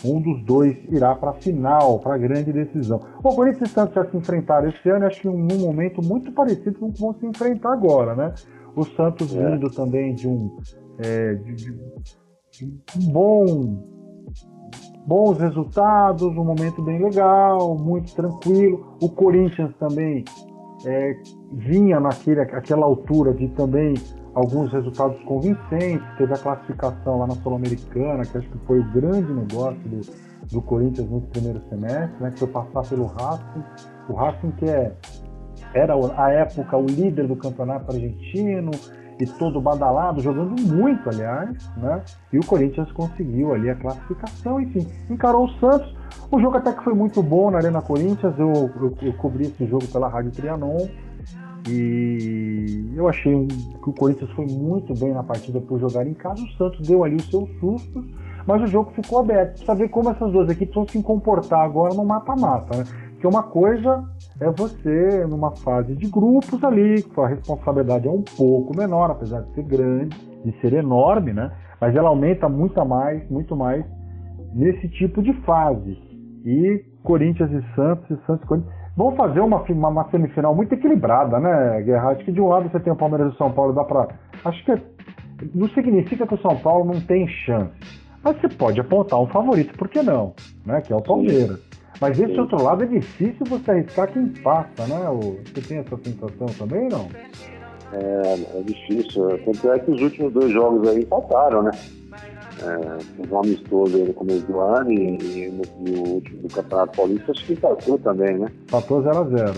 [0.04, 3.00] um dos dois irá para a final, para a grande decisão.
[3.24, 6.80] O Corinthians e Santos já se enfrentaram esse ano, acho que num momento muito parecido
[6.80, 8.34] com o que vão se enfrentar agora, né?
[8.76, 9.52] O Santos é.
[9.52, 10.58] vindo também de um,
[11.00, 11.74] é, de, de,
[12.52, 13.95] de um bom,
[15.06, 18.98] bons resultados, um momento bem legal, muito tranquilo.
[19.02, 20.24] O Corinthians também
[20.86, 21.18] é,
[21.52, 23.94] vinha naquele, aquela altura de também
[24.34, 29.32] alguns resultados convincentes, teve a classificação lá na Sul-Americana, que acho que foi o grande
[29.32, 30.02] negócio do,
[30.52, 33.64] do Corinthians no primeiro semestre, né, que foi passar pelo Racing,
[34.10, 34.94] o Racing que é,
[35.74, 38.72] era à época o líder do campeonato argentino
[39.20, 42.02] e todo badalado, jogando muito, aliás, né,
[42.34, 45.96] e o Corinthians conseguiu ali a classificação, enfim, encarou o Santos,
[46.32, 49.66] o jogo até que foi muito bom na Arena Corinthians, eu, eu, eu cobri esse
[49.66, 50.88] jogo pela Rádio Trianon,
[51.68, 56.44] E eu achei que o Corinthians foi muito bem na partida por jogar em casa.
[56.44, 58.06] O Santos deu ali o seu susto,
[58.46, 59.52] mas o jogo ficou aberto.
[59.54, 62.78] Precisa ver como essas duas equipes vão se comportar agora no mata-mata.
[62.78, 62.84] Né?
[63.26, 64.04] Porque uma coisa
[64.40, 69.42] é você, numa fase de grupos ali, que a responsabilidade é um pouco menor, apesar
[69.42, 71.52] de ser grande, de ser enorme, né?
[71.82, 73.84] Mas ela aumenta muito mais, muito mais
[74.54, 75.98] nesse tipo de fase.
[76.46, 80.74] E Corinthians e Santos, e Santos e Corinthians Vão fazer uma, uma, uma, semifinal muito
[80.74, 82.12] equilibrada, né, Guerra?
[82.12, 84.08] Acho que de um lado você tem o Palmeiras e o São Paulo, dá pra.
[84.46, 84.82] Acho que
[85.54, 87.74] não significa que o São Paulo não tem chance.
[88.24, 90.34] Mas você pode apontar um favorito, por que não?
[90.66, 90.80] Né?
[90.80, 91.75] Que é o Palmeiras.
[92.00, 95.00] Mas esse outro lado é difícil você arriscar quem passa, né?
[95.54, 97.08] Você tem essa sensação também, não?
[97.94, 99.28] É, é difícil.
[99.46, 101.72] Tanto é que os últimos dois jogos aí faltaram, né?
[102.62, 106.54] é, um amistoso aí no começo do ano e, e, no, e o último do
[106.54, 108.52] Campeonato Paulista acho que empatou também, né?
[108.68, 109.56] Empatou 0x0.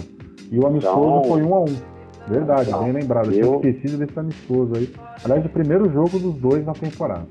[0.51, 1.81] E o amistoso então, foi 1x1.
[2.27, 3.31] Verdade, então, bem lembrado.
[3.31, 4.89] Eu tinha esquecido desse amistoso aí.
[5.23, 7.27] Aliás, o primeiro jogo dos dois na temporada.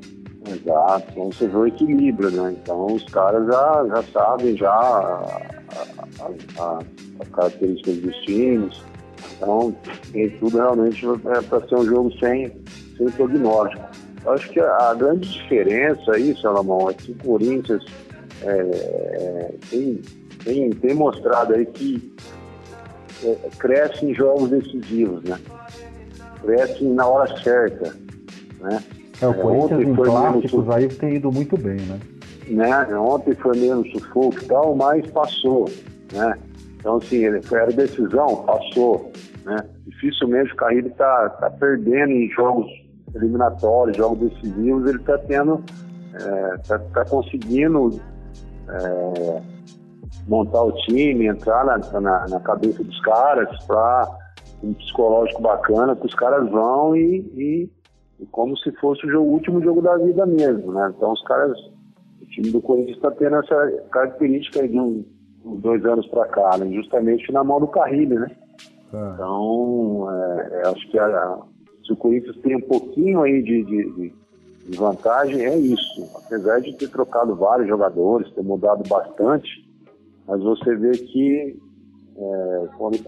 [0.67, 2.57] Exato, então você vê o equilíbrio, né?
[2.61, 5.23] Então os caras já, já sabem já
[7.21, 8.83] as características dos times.
[9.37, 9.73] Então
[10.13, 12.53] tem tudo realmente é, para ser um jogo sem,
[12.97, 13.85] sem prognóstico.
[14.27, 17.85] Acho que a grande diferença aí, Salomão, é que o Corinthians
[18.43, 20.03] é, tem,
[20.43, 22.13] tem, tem, mostrado aí que
[23.23, 25.39] é, cresce em jogos decisivos, né?
[26.43, 27.95] Cresce na hora certa,
[28.61, 28.83] né?
[29.21, 31.99] É, o Corinthians em clássicos aí tem ido muito bem, né?
[32.49, 32.99] né?
[32.99, 35.69] Ontem foi menos sufoco e tal, mas passou,
[36.13, 36.39] né?
[36.79, 39.11] Então, assim, ele foi a decisão, passou,
[39.45, 39.57] né?
[39.87, 42.67] Dificilmente o Carrilho está tá perdendo em jogos
[43.15, 45.65] eliminatórios, jogos decisivos, ele está tendo,
[46.15, 46.59] é,
[46.93, 48.01] tá conseguindo
[48.69, 49.43] é,
[50.29, 54.09] montar o time, entrar na, na, na cabeça dos caras para
[54.63, 57.71] um psicológico bacana que os caras vão e, e,
[58.19, 60.93] e como se fosse o, jogo, o, último jogo da vida mesmo, né?
[60.97, 61.59] Então os caras,
[62.21, 65.05] o time do Corinthians está tendo essa característica de uns
[65.61, 66.71] dois anos para cá, né?
[66.73, 68.31] justamente na mão do Carrilho, né?
[68.93, 69.13] Ah.
[69.15, 71.39] Então, é, é acho que a,
[71.85, 74.13] se o Corinthians tem um pouquinho aí de, de,
[74.69, 76.11] de, vantagem, é isso.
[76.17, 79.49] Apesar de ter trocado vários jogadores, ter mudado bastante,
[80.27, 81.57] mas você vê que
[82.17, 82.99] é, quando,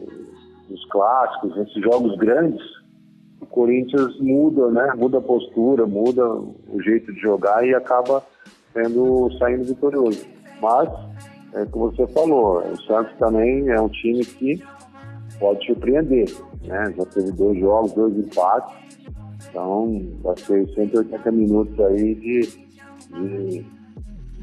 [0.70, 2.62] os clássicos, esses jogos grandes,
[3.40, 4.92] o Corinthians muda, né?
[4.96, 8.22] Muda a postura, muda o jeito de jogar e acaba
[8.72, 10.26] sendo, saindo vitorioso.
[10.60, 10.88] Mas,
[11.54, 14.62] é como você falou, o Santos também é um time que
[15.38, 16.28] pode surpreender.
[16.64, 16.94] Né?
[16.96, 18.74] Já teve dois jogos, dois empates.
[19.48, 22.40] Então, vai ser 180 minutos aí de,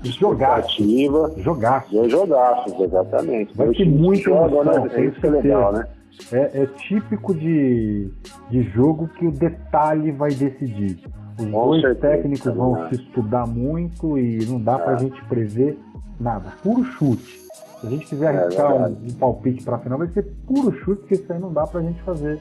[0.01, 1.33] de jogativa.
[1.37, 1.85] Jogar.
[1.87, 3.55] De jogaços, exatamente.
[3.55, 4.89] Vai ter muita emoção, né?
[4.93, 5.85] É isso que é legal, né?
[6.31, 8.09] É, é, típico de,
[8.49, 10.99] de jogo que o detalhe vai decidir.
[11.39, 12.89] Os Com dois certeza, técnicos vão né?
[12.89, 14.77] se estudar muito e não dá é.
[14.77, 15.77] pra gente prever
[16.19, 16.53] nada.
[16.63, 17.45] Puro chute.
[17.81, 20.23] Se a gente quiser é arriscar é, um, um, palpite para a final, vai ser
[20.47, 22.39] puro chute, porque isso aí não dá para a gente fazer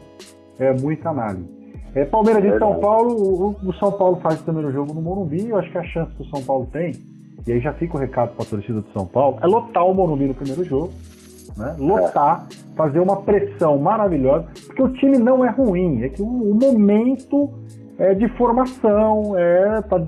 [0.58, 1.48] é, muita análise.
[1.94, 5.48] É, Palmeiras de São Paulo, o, o, São Paulo faz o primeiro jogo no Morumbi,
[5.48, 6.92] eu acho que a chance que o São Paulo tem,
[7.46, 9.94] e aí já fica o recado para a torcida do São Paulo, é lotar o
[9.94, 10.92] Morumbi no primeiro jogo,
[11.56, 11.76] né?
[11.78, 12.46] lotar,
[12.76, 17.50] fazer uma pressão maravilhosa, porque o time não é ruim, é que o, o momento
[17.98, 20.02] é de formação, é tá,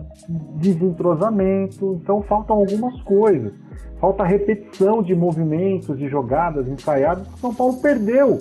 [0.56, 3.52] desentrosamento, então faltam algumas coisas
[4.00, 7.26] falta repetição de movimentos, de jogadas ensaiadas.
[7.34, 8.38] O São Paulo perdeu.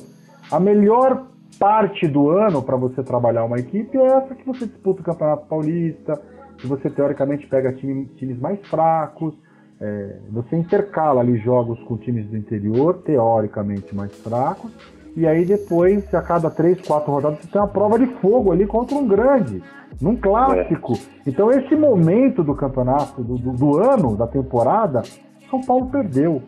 [0.52, 1.28] A melhor
[1.58, 5.48] parte do ano para você trabalhar uma equipe é essa que você disputa o Campeonato
[5.48, 6.22] Paulista,
[6.58, 9.34] que você teoricamente pega time, times mais fracos,
[9.80, 14.72] é, você intercala ali jogos com times do interior, teoricamente mais fracos,
[15.16, 18.68] e aí depois, a cada três, quatro rodadas, você tem uma prova de fogo ali
[18.68, 19.64] contra um grande,
[20.02, 20.94] num clássico.
[20.94, 21.30] É.
[21.30, 25.04] Então esse momento do campeonato, do, do, do ano, da temporada,
[25.50, 26.44] são Paulo perdeu,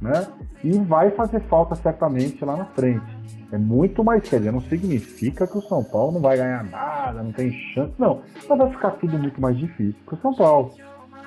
[0.00, 0.26] né?
[0.62, 3.20] E vai fazer falta certamente lá na frente.
[3.52, 4.52] É muito mais sério.
[4.52, 8.20] Não significa que o São Paulo não vai ganhar nada, não tem chance, não.
[8.48, 10.72] Mas vai ficar tudo muito mais difícil para o São Paulo,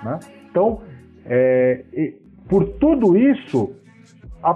[0.04, 0.20] né?
[0.50, 0.82] Então,
[1.26, 2.14] é,
[2.50, 3.74] por tudo isso,
[4.42, 4.56] a,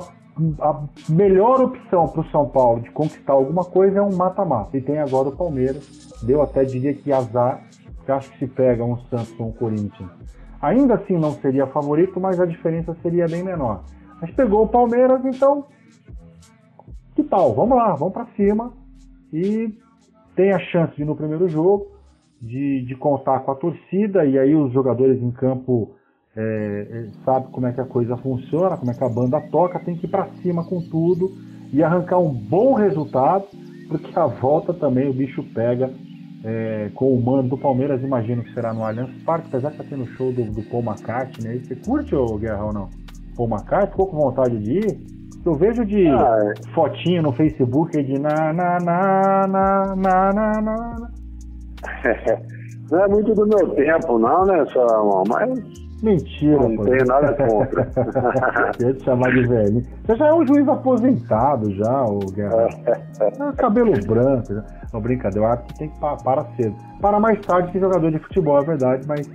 [0.59, 4.77] a melhor opção para o São Paulo de conquistar alguma coisa é um mata-mata.
[4.77, 6.13] E tem agora o Palmeiras.
[6.23, 7.63] Deu até diria que azar.
[8.05, 10.09] Que acho que se pega um Santos ou um Corinthians
[10.61, 13.83] Ainda assim não seria favorito, mas a diferença seria bem menor.
[14.21, 15.65] Mas pegou o Palmeiras, então
[17.17, 17.53] que tal?
[17.55, 18.71] Vamos lá, vamos para cima
[19.33, 19.73] e
[20.35, 21.87] tem a chance de no primeiro jogo
[22.39, 25.95] de, de contar com a torcida e aí os jogadores em campo
[26.37, 29.79] é, é, sabem como é que a coisa funciona, como é que a banda toca,
[29.79, 31.31] tem que ir para cima com tudo
[31.73, 33.45] e arrancar um bom resultado,
[33.87, 35.91] porque a volta também o bicho pega
[36.43, 39.83] é, com o mano do Palmeiras, imagino que será no Allianz Parque, apesar que tá
[39.89, 41.65] tendo show do, do Paul McCartney aí.
[41.65, 42.89] Você curte, ô Guerra, ou não?
[43.35, 43.89] Paul McCartney?
[43.89, 45.17] Ficou com vontade de ir?
[45.43, 46.73] Eu vejo de ah, é.
[46.73, 51.11] fotinho no Facebook de na na na na na na na.
[52.91, 55.23] Não é muito do meu tempo, não, né, Salamão?
[55.27, 55.86] Mas.
[56.03, 57.89] Mentira, Não tenho nada contra.
[58.79, 59.83] Ia te chamar de velho.
[60.05, 62.67] Você já é um juiz aposentado, já, o Guerra.
[63.19, 64.53] É, cabelo branco.
[64.53, 64.63] Já.
[64.93, 66.75] Não, brincadeira, eu acho que tem que parar cedo.
[67.01, 69.27] Para mais tarde que jogador de futebol, é verdade, mas,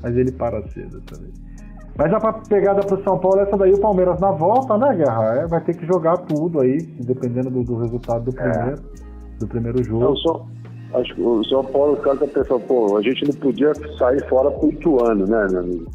[0.00, 1.32] mas ele para cedo também.
[1.96, 5.34] Mas a pegada pro São Paulo é essa daí, o Palmeiras na volta, né, Guerra?
[5.36, 8.50] É, vai ter que jogar tudo aí, dependendo do, do resultado do é.
[8.50, 9.38] primeiro, é.
[9.38, 10.04] do primeiro jogo.
[10.04, 10.46] Eu sou,
[10.94, 14.28] acho que o São Paulo, os caras estão pensando, pô, a gente não podia sair
[14.28, 15.90] fora por Ituano, né, meu amigo?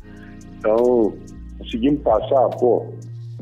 [0.57, 1.13] Então,
[1.57, 2.85] conseguimos passar, pô,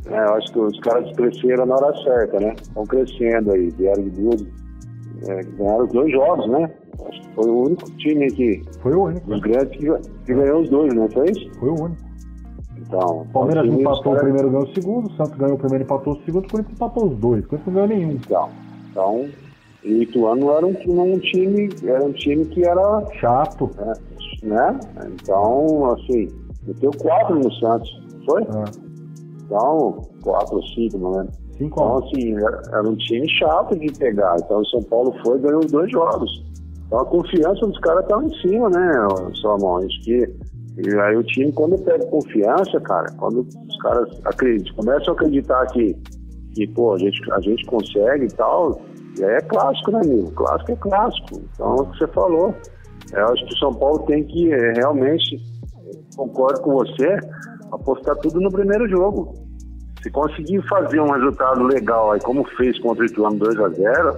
[0.05, 2.55] né, acho que os caras cresceram na hora certa, né?
[2.61, 4.41] Estão crescendo aí, vieram de duas,
[5.27, 6.71] é, ganharam os dois jogos, né?
[7.07, 8.61] Acho que foi o único time que.
[8.81, 9.31] Foi o único.
[9.31, 11.51] Os grandes que, que ganhou os dois, não foi isso?
[11.59, 12.07] Foi o único.
[12.77, 16.13] Então, o Palmeiras empatou o primeiro, ganhou o segundo, o Santos ganhou o primeiro, empatou
[16.13, 18.11] o segundo, o Corinthians empatou os dois, o Corinthians não ganhou nenhum.
[18.11, 18.49] Então,
[18.91, 19.29] então
[19.93, 23.93] o Ituano era um, um time, era um time que era chato, né?
[24.43, 24.79] né?
[25.13, 26.27] Então, assim,
[26.65, 27.89] meteu quatro no Santos,
[28.25, 28.43] foi?
[28.43, 28.87] É.
[29.45, 31.33] Então, quatro ou cinco, não lembro.
[31.57, 34.35] Cinco então, assim, era um time chato de pegar.
[34.43, 36.45] Então, o São Paulo foi e ganhou dois jogos.
[36.85, 38.91] Então, a confiança dos caras estava em cima, né,
[39.41, 39.77] Salomão?
[39.77, 40.29] Acho que
[40.77, 45.65] e aí o time, quando pega confiança, cara, quando os caras acreditam, começam a acreditar
[45.67, 45.95] que,
[46.53, 48.86] que pô, a gente, a gente consegue e tal, e
[49.23, 50.31] é clássico, né, amigo?
[50.31, 51.41] Clássico é clássico.
[51.53, 52.55] Então, é o que você falou.
[53.13, 55.39] Eu acho que o São Paulo tem que é, realmente,
[56.15, 57.19] concordo com você,
[57.71, 59.33] apostar tudo no primeiro jogo.
[60.01, 64.15] Se conseguir fazer um resultado legal aí, como fez contra o Ituano 2x0,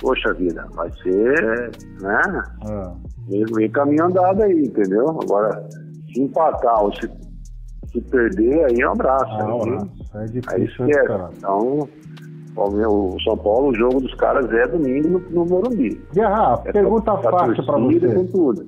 [0.00, 1.70] poxa vida, vai ser,
[2.00, 2.42] né?
[3.30, 5.08] É meio caminho andado aí, entendeu?
[5.22, 5.66] Agora,
[6.12, 7.10] se empatar ou se,
[7.92, 9.32] se perder, aí é um abraço.
[9.32, 9.90] Ah, um abraço.
[10.14, 11.08] É difícil, aí esquece.
[11.08, 11.88] Né, então,
[12.56, 16.00] o São Paulo, o jogo dos caras é domingo no, no Morumbi.
[16.12, 18.14] Guerra, é pergunta fácil para você.
[18.14, 18.66] Com tudo.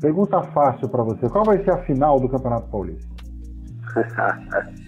[0.00, 1.28] Pergunta fácil para você.
[1.28, 3.06] Qual vai ser a final do Campeonato Paulista?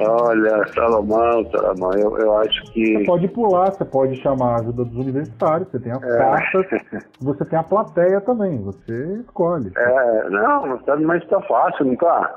[0.00, 2.98] Olha, Salomão, Salomão, eu, eu acho que.
[2.98, 6.18] Você pode pular, você pode chamar a ajuda dos universitários, você tem as é.
[6.18, 6.66] cartas,
[7.20, 9.72] você tem a plateia também, você escolhe.
[9.76, 12.32] É, não, mas tá fácil, não tá?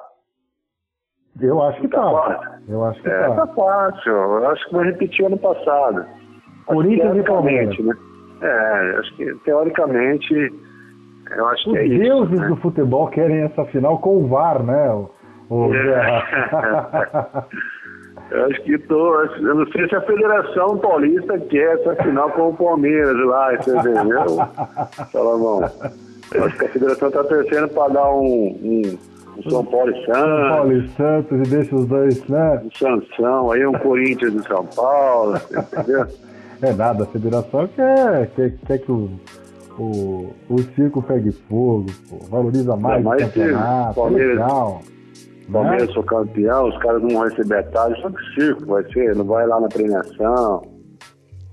[1.42, 2.02] Eu acho que tá.
[2.02, 2.60] tá.
[2.70, 3.36] Eu acho que é, tá.
[3.36, 6.06] Tá fácil, eu acho que vai repetir ano passado.
[6.66, 7.78] Corinthians e Palmeiras.
[7.80, 7.96] Né?
[8.42, 10.54] É, acho que teoricamente.
[11.36, 12.48] Eu acho Os que é deuses isso, né?
[12.50, 14.88] do futebol querem essa final com o VAR, né?
[18.32, 19.22] eu acho que tô.
[19.22, 24.40] Eu não sei se a Federação Paulista quer essa final com o Palmeiras lá, entendeu?
[25.12, 25.64] Salomão.
[25.64, 28.98] Acho que a Federação está torcendo para dar um, um,
[29.48, 30.16] um, São Paulo e Santos.
[30.16, 32.62] São Paulo e Santos e deixa os dois, né?
[32.64, 36.08] Um Sansão, aí um Corinthians de São Paulo, entendeu?
[36.62, 39.10] É nada, a federação quer, quer, quer que o,
[39.80, 44.82] o, o circo pegue fogo, pô, valoriza mais o campeonato, Palmeiras, é legal.
[45.52, 45.94] Palmeiras é.
[45.94, 49.46] for campeão, os caras não vão receber atalho, só que circo vai ser, não vai
[49.48, 50.71] lá na premiação.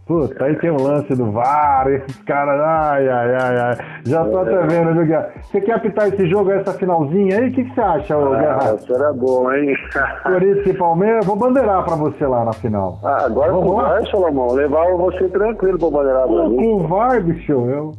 [0.09, 3.77] Puta, aí tem o lance do VAR, esses caras, ai, ai, ai, ai.
[4.07, 4.43] Já tô é.
[4.43, 5.31] até vendo, viu, Guerra?
[5.43, 7.51] Você quer apitar esse jogo, essa finalzinha aí?
[7.51, 8.75] O que, que você acha, ô, ah, Guerra?
[8.77, 9.77] Isso era bom, hein?
[10.23, 12.99] Corinthians e Palmeiras, vou bandeirar pra você lá na final.
[13.05, 16.57] Ah, agora Vamos com o VAR, Solomão, levar você tranquilo pra bandeirar pra mim.
[16.57, 17.93] Com o VAR, bicho, eu...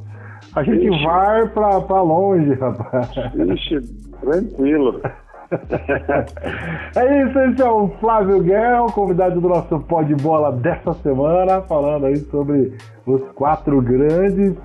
[0.55, 1.05] A gente Ixi.
[1.05, 3.11] vai pra, pra longe, rapaz.
[3.35, 3.81] Ixi,
[4.19, 4.99] tranquilo
[6.95, 11.61] é isso, esse é o Flávio Guerra, convidado do nosso pó de bola dessa semana,
[11.61, 14.55] falando aí sobre os quatro grandes.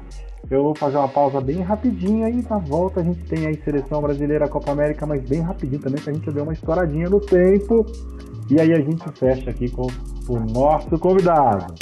[0.51, 4.03] Eu vou fazer uma pausa bem rapidinha e na volta a gente tem aí seleção
[4.03, 7.87] brasileira, Copa América, mas bem rapidinho também, pra gente dar uma estouradinha no tempo.
[8.51, 9.87] E aí a gente fecha aqui com
[10.28, 11.74] o nosso convidado.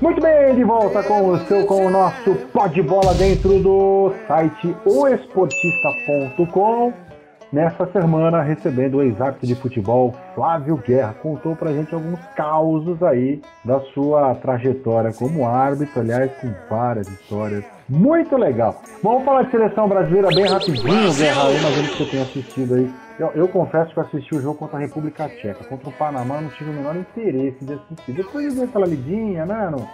[0.00, 4.14] Muito bem, de volta com o seu, com o nosso pó de bola dentro do
[4.26, 7.07] site oesportista.com
[7.52, 11.14] nessa semana recebendo o ex-árbitro de futebol Flávio Guerra.
[11.22, 17.64] Contou pra gente alguns causos aí da sua trajetória como árbitro, aliás, com várias histórias.
[17.88, 18.82] Muito legal.
[19.02, 21.50] Vamos falar de seleção brasileira bem rapidinho, Guerra.
[21.50, 22.90] Eu imagino que você tenha assistido aí.
[23.18, 25.64] Eu, eu, confesso que eu assisti o jogo contra a República Tcheca.
[25.64, 28.12] Contra o Panamá não tive o menor interesse de assistir.
[28.12, 29.70] Depois eu dei aquela lidinha, né?
[29.70, 29.88] No,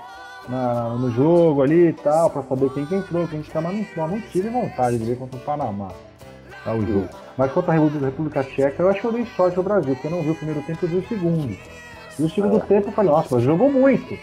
[0.49, 3.97] na, no jogo ali e tal, pra saber quem que entrou, quem que tá, mas
[3.97, 5.89] não, não tive vontade de ver contra o Panamá
[6.65, 7.09] tá, o jogo.
[7.37, 10.11] Mas contra a República Tcheca, eu acho que eu dei sorte ao Brasil, porque eu
[10.11, 11.57] não vi o primeiro tempo e vi o segundo.
[12.19, 12.61] E o segundo é.
[12.61, 14.19] tempo eu falei, nossa, mas jogou muito.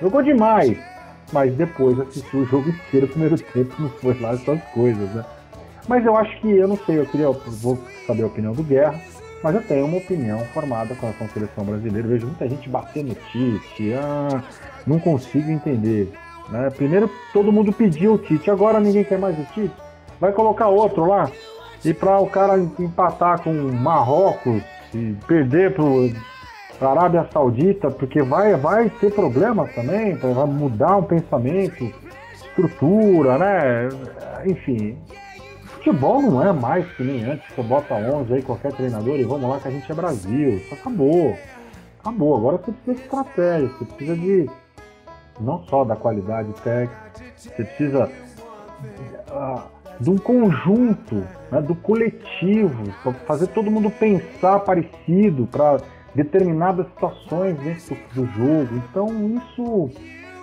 [0.00, 0.78] Jogou demais.
[1.32, 5.24] Mas depois assisti o jogo inteiro, o primeiro tempo não foi lá essas coisas, né?
[5.86, 8.62] Mas eu acho que, eu não sei, eu queria, eu vou saber a opinião do
[8.62, 8.98] Guerra,
[9.42, 12.06] mas eu tenho uma opinião formada com a seleção brasileira.
[12.06, 14.42] Eu vejo muita gente batendo no Tite, ah,
[14.86, 16.12] não consigo entender.
[16.48, 16.70] Né?
[16.70, 19.74] Primeiro todo mundo pediu o Tite, agora ninguém quer mais o Tite.
[20.20, 21.30] Vai colocar outro lá.
[21.84, 24.62] E para o cara empatar com Marrocos
[24.94, 25.74] e perder
[26.80, 31.92] a Arábia Saudita, porque vai, vai ter problemas também, vai mudar o pensamento,
[32.34, 33.88] estrutura, né?
[34.46, 34.98] Enfim,
[35.88, 39.48] futebol não é mais que nem antes, você bota 11 aí, qualquer treinador e vamos
[39.48, 40.56] lá que a gente é Brasil.
[40.56, 41.36] Isso acabou.
[42.00, 42.36] Acabou.
[42.36, 44.50] Agora você precisa de estratégia, você precisa de
[45.40, 48.10] não só da qualidade técnica, você precisa
[49.30, 49.62] uh,
[50.00, 55.78] de um conjunto, né, do coletivo, para fazer todo mundo pensar parecido para
[56.14, 58.82] determinadas situações dentro do jogo.
[58.90, 59.90] Então isso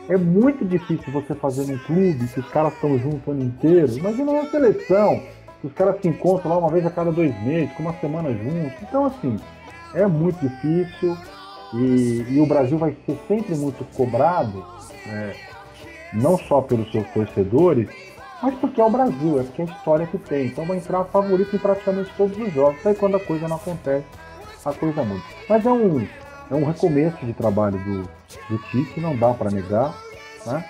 [0.09, 3.97] é muito difícil você fazer num clube que os caras estão juntos o ano inteiro.
[3.97, 5.21] Imagina uma seleção,
[5.61, 8.31] que os caras se encontram lá uma vez a cada dois meses, com uma semana
[8.31, 8.77] juntos.
[8.81, 9.37] Então, assim,
[9.93, 11.17] é muito difícil
[11.73, 14.63] e, e o Brasil vai ser sempre muito cobrado,
[15.05, 15.33] né,
[16.13, 17.89] não só pelos seus torcedores,
[18.41, 20.47] mas porque é o Brasil, é porque é a história que tem.
[20.47, 22.85] Então vai entrar favorito em praticamente todos os jogos.
[22.85, 24.05] Aí quando a coisa não acontece,
[24.63, 25.23] a coisa muda.
[25.49, 26.07] Mas é um,
[26.51, 28.03] é um recomeço de trabalho do,
[28.49, 29.95] do Tite, não dá para negar.
[30.45, 30.65] Né?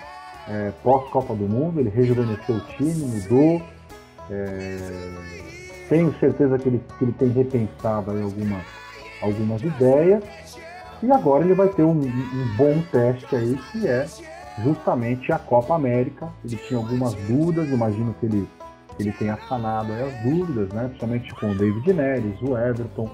[0.48, 3.62] É, Pós-Copa do Mundo, ele rejuvenesceu o time, mudou.
[4.30, 4.78] É,
[5.88, 8.60] tenho certeza que ele, que ele tem repensado alguma,
[9.20, 10.22] algumas ideias.
[11.02, 14.06] E agora ele vai ter um, um bom teste aí, que é
[14.62, 16.28] justamente a Copa América.
[16.44, 18.48] Ele tinha algumas dúvidas, imagino que ele,
[18.98, 20.88] ele tenha sanado as dúvidas, né?
[20.88, 23.10] principalmente com o David Neres, o Everton,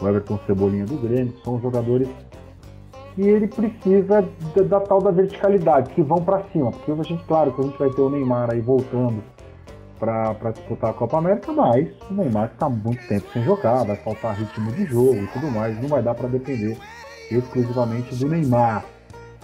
[0.00, 2.08] o Everton Cebolinha do Grêmio, que são jogadores
[3.14, 4.22] que ele precisa
[4.54, 7.64] da, da tal da verticalidade, que vão para cima, porque a gente, claro que a
[7.64, 9.22] gente vai ter o Neymar aí voltando
[9.98, 14.34] para disputar a Copa América, mas o Neymar está muito tempo sem jogar, vai faltar
[14.34, 16.78] ritmo de jogo e tudo mais, não vai dar para depender
[17.30, 18.84] exclusivamente do Neymar.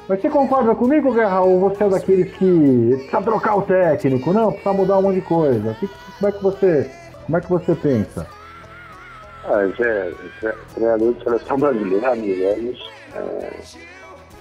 [0.08, 4.32] Mas você concorda comigo, Guerra, ou você é daqueles que precisa trocar o técnico?
[4.32, 5.76] Não, precisa mudar um monte de coisa.
[6.18, 6.90] Como é que você,
[7.24, 8.26] como é que você pensa?
[9.44, 10.12] Ah, é,
[10.44, 13.52] é, treinador de seleção brasileira, amigos, é,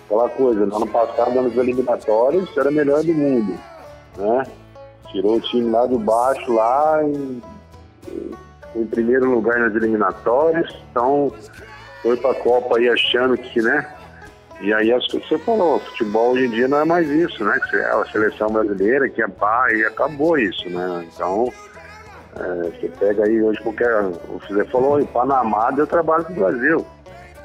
[0.06, 3.58] aquela coisa, no ano passado, nos eliminatórios, era melhor do mundo,
[4.18, 4.44] né?
[5.12, 7.42] Tirou o time lá do baixo, lá em,
[8.76, 11.32] em primeiro lugar nas eliminatórias, então
[12.02, 13.95] foi pra Copa aí achando que, né?
[14.62, 17.60] E aí que você falou, futebol hoje em dia não é mais isso, né?
[17.70, 21.08] Que é a seleção brasileira que é pá e acabou isso, né?
[21.14, 21.52] Então,
[22.38, 24.04] é, você pega aí hoje qualquer.
[24.30, 26.86] Você falou, em Panamá deu trabalho pro Brasil,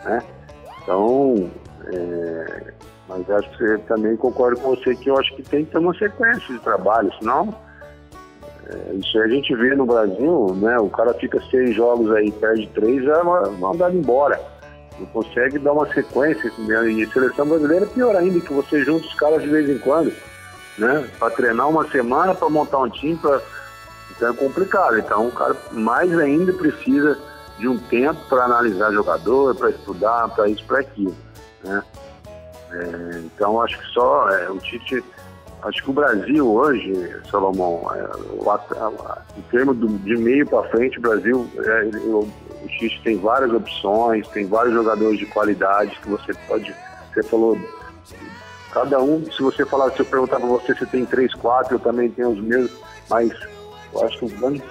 [0.05, 0.23] né?
[0.83, 1.51] Então,
[1.93, 2.73] é,
[3.09, 5.95] mas acho que também concordo com você que eu acho que tem que ter uma
[5.95, 7.53] sequência de trabalho, senão
[8.67, 10.79] é, isso aí a gente vê no Brasil, né?
[10.79, 13.23] O cara fica seis jogos aí, perde três, é
[13.59, 14.41] mandado embora
[15.01, 16.53] não consegue dar uma sequência.
[16.59, 19.79] E a seleção brasileira é pior ainda, que você junta os caras de vez em
[19.79, 20.13] quando,
[20.79, 21.09] né?
[21.19, 23.41] Para treinar uma semana, para montar um time, pra...
[24.17, 24.99] então é complicado.
[24.99, 27.19] Então o cara mais ainda precisa
[27.59, 31.17] de um tempo para analisar jogador, para estudar, para isso, para aquilo,
[31.63, 31.83] né?
[32.73, 35.03] É, então acho que só é, o Tite
[35.63, 41.47] Acho que o Brasil hoje, Salomão, é, em termos de meio para frente, o Brasil,
[41.59, 46.75] é, o, o X tem várias opções, tem vários jogadores de qualidade que você pode.
[47.13, 47.59] Você falou,
[48.73, 51.81] cada um, se você falar, se eu perguntar para você se tem três, quatro, eu
[51.81, 52.71] também tenho os meus,
[53.11, 53.31] mas
[53.93, 54.63] eu acho que o grande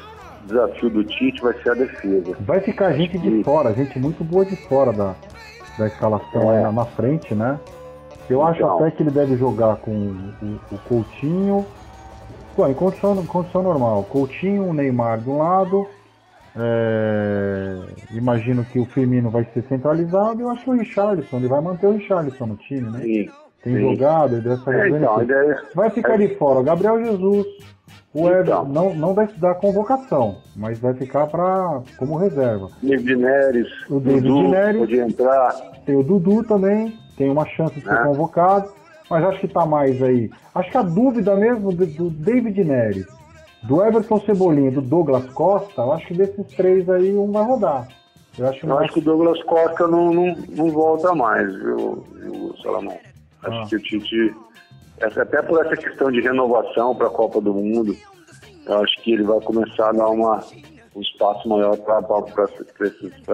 [0.46, 2.36] desafio do Tite vai ser a defesa.
[2.40, 5.16] Vai ficar gente de fora, gente muito boa de fora da,
[5.78, 6.66] da escalação é.
[6.66, 7.60] aí na frente, né?
[8.30, 8.78] Eu acho então.
[8.80, 11.66] até que ele deve jogar com o, o Coutinho.
[12.56, 14.04] Bom, em condição, condição normal.
[14.04, 15.88] Coutinho, o Neymar de um lado.
[16.56, 17.78] É,
[18.12, 20.42] imagino que o Firmino vai ser centralizado.
[20.42, 23.00] Eu acho que o Richarlison, ele vai manter o Richarlison no time, né?
[23.00, 23.30] Sim,
[23.64, 23.82] tem Sim.
[23.82, 25.24] jogado, ele deve estar É, então, a aqui.
[25.26, 27.46] ideia Vai ficar de fora Gabriel Jesus,
[28.14, 28.28] o Então.
[28.32, 32.70] Everton, não, não vai dar convocação, mas vai ficar pra, como reserva.
[32.82, 34.80] David Neres, O David Dudu, Neres.
[34.80, 35.54] pode entrar.
[35.86, 38.04] Tem o Dudu também, tem uma chance de ser É.
[38.06, 38.72] convocado,
[39.10, 40.32] mas acho que tá mais aí.
[40.56, 43.06] Acho que a dúvida mesmo do, David Neres,
[43.64, 47.44] do Everton Cebolinha e do Douglas Costa, eu acho que desses três aí um vai
[47.44, 47.88] rodar.
[48.38, 52.06] Eu acho que Eu acho que o Douglas Costa não, não, não volta mais, viu,
[52.16, 52.98] viu Salomão?
[53.44, 53.66] Acho Ah.
[53.68, 54.34] que o Tite,
[55.02, 57.94] até por essa questão de renovação para a Copa do Mundo,
[58.66, 60.42] eu acho que ele vai começar a dar uma,
[60.96, 62.00] um espaço maior para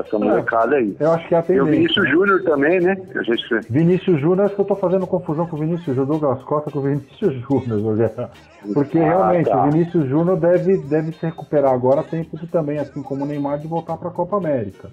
[0.01, 0.95] essa molecada aí.
[0.99, 1.71] eu acho que é a E o tendência.
[1.71, 2.97] Vinícius Júnior também, né?
[3.15, 6.43] A gente, Vinícius Júnior, acho que eu tô fazendo confusão com o Vinícius Júnior, Douglas
[6.43, 8.29] Costa com o Vinícius Júnior.
[8.73, 9.65] Porque Ah, realmente tá.
[9.65, 13.27] o Vinícius Júnior deve, deve se recuperar agora a tempo de também, assim como o
[13.27, 14.89] Neymar, de voltar para a Copa América.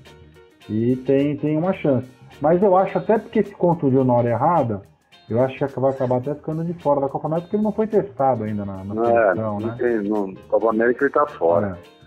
[0.69, 2.09] E tem, tem uma chance.
[2.41, 4.83] Mas eu acho até porque se contundiu na hora errada,
[5.29, 7.73] eu acho que vai acabar até ficando de fora da Copa América, porque ele não
[7.73, 9.77] foi testado ainda na, na é, seleção, não né?
[9.79, 11.79] tem, no Copa América ele tá fora.
[11.99, 12.02] É.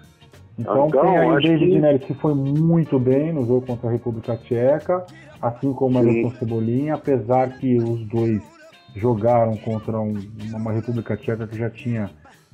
[0.57, 3.89] Então, Então, tem aí o David que- Neres que foi muito bem no jogo contra
[3.89, 5.05] a República Tcheca,
[5.41, 6.09] assim como Sim.
[6.09, 8.41] Everton Cebolinha, apesar que os dois
[8.95, 10.17] jogaram contra um-
[10.53, 12.09] uma República Tcheca que já tinha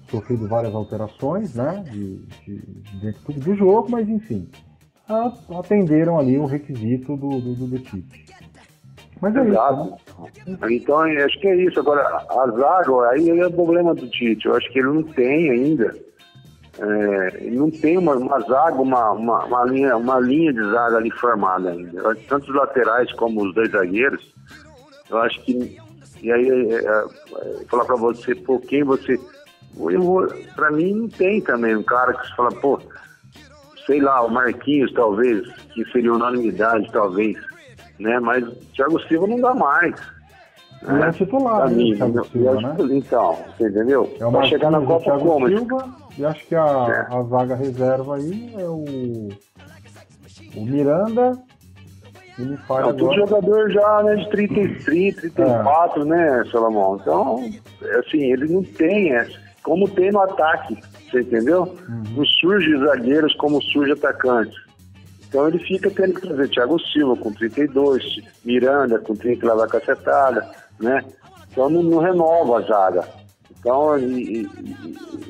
[0.09, 2.61] sofrido várias alterações, né, de, de,
[2.99, 4.47] dentro do jogo, mas enfim,
[5.59, 8.25] atenderam ali o requisito do, do, do, do Tite.
[9.21, 9.93] Mas é Exato.
[10.47, 10.67] isso, né?
[10.71, 11.79] Então, acho que é isso.
[11.79, 14.47] Agora, a zaga, aí é o problema do Tite.
[14.47, 15.93] Eu acho que ele não tem ainda.
[16.79, 21.11] É, não tem uma, uma zaga, uma, uma, uma linha, uma linha de zaga ali
[21.11, 22.15] formada ainda.
[22.27, 24.23] Tanto os laterais como os dois zagueiros.
[25.09, 25.79] Eu acho que.
[26.21, 29.19] E aí, é, é, é, falar pra você, pô, quem você.
[30.55, 32.79] Pra mim, não tem também um cara que você fala, pô,
[33.85, 37.37] sei lá, o Marquinhos, talvez, que seria unanimidade, talvez,
[37.99, 38.19] né?
[38.19, 39.95] Mas o Thiago Silva não dá mais.
[40.87, 42.75] Ele é titular, né, mim, eu- Silva, né?
[42.91, 44.17] Então, você entendeu?
[44.19, 45.47] É Vai chegar na Copa como?
[45.47, 45.85] Silva,
[46.17, 47.15] e acho que a, É.
[47.15, 49.29] a zaga reserva aí é o,
[50.55, 51.37] o Miranda.
[52.39, 53.19] Ele faz todo agora.
[53.19, 56.97] jogador já né, de 33, 34, né, Salomão?
[56.99, 57.51] Então,
[57.99, 59.27] assim, ele não tem, é,
[59.63, 60.77] como tem no ataque,
[61.09, 61.77] você entendeu?
[62.15, 64.55] Não surge zagueiros como surge atacantes.
[65.27, 68.03] Então ele fica tendo que trazer Thiago Silva com 32,
[68.43, 70.49] Miranda com 30 lá da cacetada,
[70.79, 71.03] né?
[71.51, 73.20] Então não, não renova a zaga.
[73.61, 74.49] Então, e, e-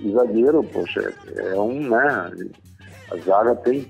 [0.03, 2.31] e- zagueiro, poxa, é um, né?
[3.11, 3.85] A zaga tem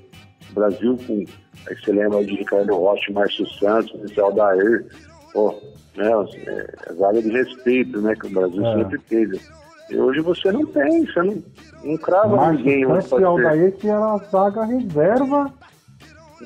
[0.51, 1.23] Brasil com.
[1.69, 4.83] Aí você lembra de Ricardo Rocha, Márcio Santos, Michel Daer,
[5.31, 5.53] pô,
[5.95, 6.09] né?
[6.47, 8.15] é, A zaga de respeito, né?
[8.15, 8.73] Que o Brasil É.
[8.77, 9.39] sempre teve.
[9.91, 11.43] E hoje você não tem, você não,
[11.83, 13.25] não crava ninguém Márcio pra ser.
[13.25, 15.53] Aldair, que era a zaga reserva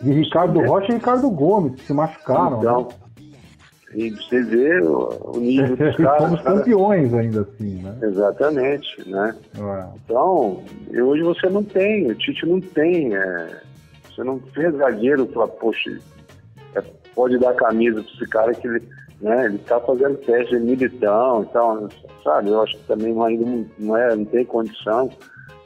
[0.02, 2.60] de Ricardo Rocha e Ricardo Gomes, que se machucaram.
[2.60, 2.88] Então, né?
[3.96, 6.24] E você vê o, o nível dos caras.
[6.24, 6.58] fomos cara.
[6.58, 7.98] campeões ainda assim, né?
[8.02, 9.36] Exatamente, né?
[9.58, 9.88] É.
[10.04, 13.16] Então, hoje você não tem, o Tite não tem.
[13.16, 13.62] é,
[14.10, 15.98] você não fez zagueiro para, poxa,
[16.76, 16.84] é,
[17.14, 18.84] pode dar camisa para esse cara que ele,
[19.22, 21.90] né, ele tá fazendo teste de militão, então,
[22.24, 25.10] sabe, eu acho que também ainda não, não, é, não tem condição,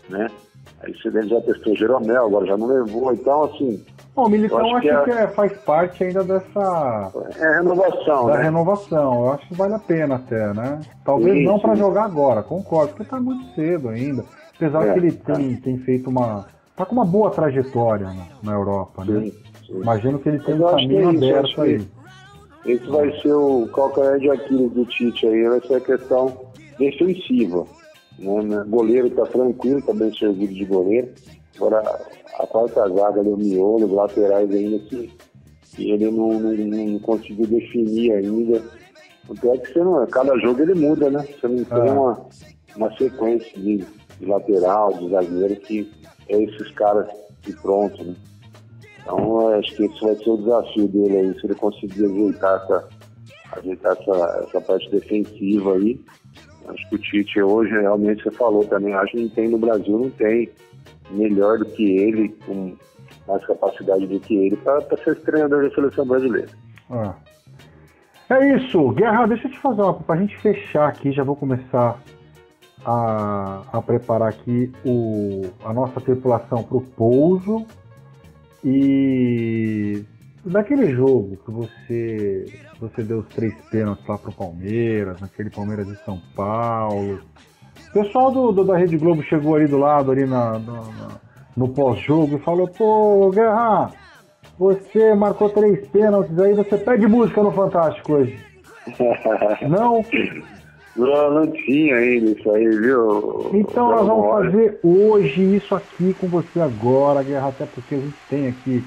[0.10, 0.28] né?
[0.82, 3.84] Aí você já testou o Jeromel, agora já não levou, então assim,
[4.20, 8.26] Bom, o Militão Eu acho acho que, que é- faz parte ainda dessa é renovação,
[8.26, 8.44] da né?
[8.44, 9.14] renovação.
[9.26, 10.82] Eu acho que vale a pena até, né?
[11.06, 14.26] Talvez Sim, não para jogar agora, concordo, porque tá muito cedo ainda.
[14.58, 15.12] Apesar É, que ele é.
[15.12, 16.46] tem, tem feito uma.
[16.76, 19.22] tá com uma boa trajetória na, na Europa, né?
[19.22, 19.34] Sim,
[19.66, 19.82] sim.
[19.82, 21.82] Imagino que ele tem um que é caminho isso, aberto aí.
[22.66, 26.38] Esse vai ser o calcanhar de Aquiles do Tite aí, vai ser a questão
[26.78, 27.66] defensiva.
[28.18, 28.42] Né?
[28.44, 28.66] né?
[28.68, 31.08] Goleiro está tranquilo, está bem servido de goleiro.
[31.60, 31.82] Agora,
[32.40, 35.12] a quarta zaga ali, o miolo, os laterais ainda que,
[35.76, 38.64] que ele não, não, não conseguiu definir ainda.
[39.28, 41.28] O pior é que você não, cada jogo ele muda, né?
[41.40, 41.92] Você não tem É.
[41.92, 42.26] uma,
[42.78, 43.78] uma sequência de,
[44.20, 45.92] de lateral, de zagueiro, que
[46.30, 47.08] é esses caras
[47.42, 48.16] de pronto, né?
[49.02, 52.88] Então, acho que esse vai ser o desafio dele aí, se ele conseguir ajeitar essa,
[53.58, 56.00] ajeitar essa, essa parte defensiva aí.
[56.68, 59.98] Acho que o Tite hoje, realmente, você falou também, acho que não tem no Brasil,
[59.98, 60.50] não tem
[61.12, 62.76] melhor do que ele, com
[63.28, 66.50] mais capacidade do que ele, para ser treinador da seleção brasileira.
[66.90, 67.16] Ah.
[68.30, 69.94] É isso, Guerra, deixa eu te fazer uma.
[69.94, 72.00] Pra gente fechar aqui, já vou começar
[72.86, 77.66] a, a preparar aqui o, a nossa tripulação pro pouso.
[78.64, 80.04] E
[80.46, 82.46] naquele jogo que você,
[82.80, 87.20] você deu os três pênaltis lá pro Palmeiras, naquele Palmeiras de São Paulo.
[87.90, 91.20] O pessoal do, do- da Rede Globo chegou ali do lado, ali na, na- na-
[91.58, 93.92] no pós-jogo, e falou, pô, Guerra,
[94.58, 98.40] você marcou três pênaltis aí, você pede música no Fantástico hoje.
[99.68, 100.06] Não?
[100.96, 103.52] Não, não tinha ainda isso aí, viu?
[103.54, 108.18] Então nós vamos fazer hoje isso aqui com você agora, Guerra, até porque a gente
[108.30, 108.84] tem aqui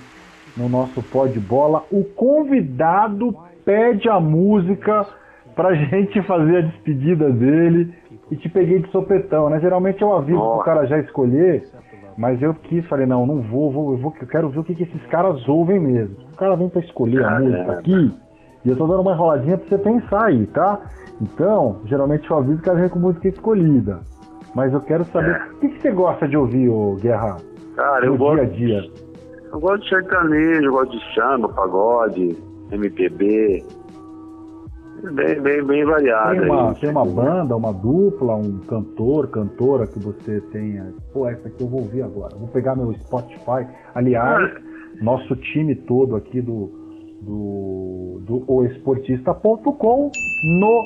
[0.56, 3.34] no nosso pó de bola o convidado
[3.64, 5.06] pede a música
[5.54, 7.94] pra gente fazer a despedida dele
[8.32, 9.60] e te peguei de sopetão, né?
[9.60, 10.56] Geralmente eu aviso Nossa.
[10.56, 11.64] pro cara já escolher,
[12.16, 14.74] mas eu quis, falei, não, não vou, vou, eu vou, eu quero ver o que,
[14.74, 16.16] que esses caras ouvem mesmo.
[16.32, 17.50] O cara vem pra escolher a Caramba.
[17.50, 18.12] música aqui,
[18.64, 20.80] e eu tô dando uma enroladinha pra você pensar aí, tá?
[21.20, 24.00] Então, geralmente eu aviso que ela vem com música escolhida.
[24.54, 25.52] Mas eu quero saber, É.
[25.52, 27.36] o que, que você gosta de ouvir, ô Guerra?
[27.76, 28.90] Cara, eu gosto, dia a dia.
[29.52, 32.36] eu gosto de sertanejo, eu gosto de samba, pagode,
[32.70, 33.62] MPB.
[35.02, 36.30] Bem, bem, bem variado.
[36.40, 36.74] Tem uma, aí.
[36.80, 40.92] tem uma banda, uma dupla, um cantor, cantora que você tenha.
[41.12, 42.36] Pô, essa aqui eu vou ouvir agora.
[42.36, 43.66] Vou pegar meu Spotify.
[43.94, 44.52] Aliás,
[45.00, 46.70] nosso time todo aqui do,
[47.22, 50.10] do, do oesportista.com
[50.44, 50.82] no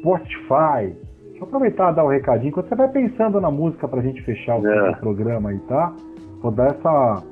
[0.00, 0.96] Spotify.
[1.30, 2.48] Deixa eu aproveitar e dar o recadinho.
[2.50, 4.94] Enquanto você vai pensando na música pra gente fechar o É.
[4.96, 5.92] programa aí, tá?
[6.40, 7.22] Vou dar essa,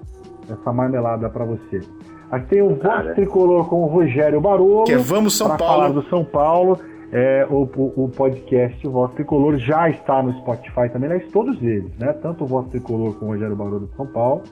[0.48, 1.80] essa marmelada pra você.
[2.30, 3.14] Aqui tem o Voz Cara.
[3.14, 4.84] Tricolor com o Rogério Barolo.
[4.84, 5.64] Que é Vamos São Paulo.
[5.64, 6.78] falar do São Paulo,
[7.12, 11.90] é, o, o, o podcast Voz Tricolor já está no Spotify também, aliás, todos eles,
[11.98, 12.12] né?
[12.22, 14.42] Tanto o Voz Tricolor com o Rogério Barolo de São Paulo,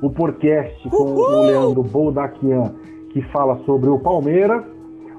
[0.00, 2.72] o podcast com o Leandro Boldaquian,
[3.10, 4.62] que fala sobre o Palmeiras,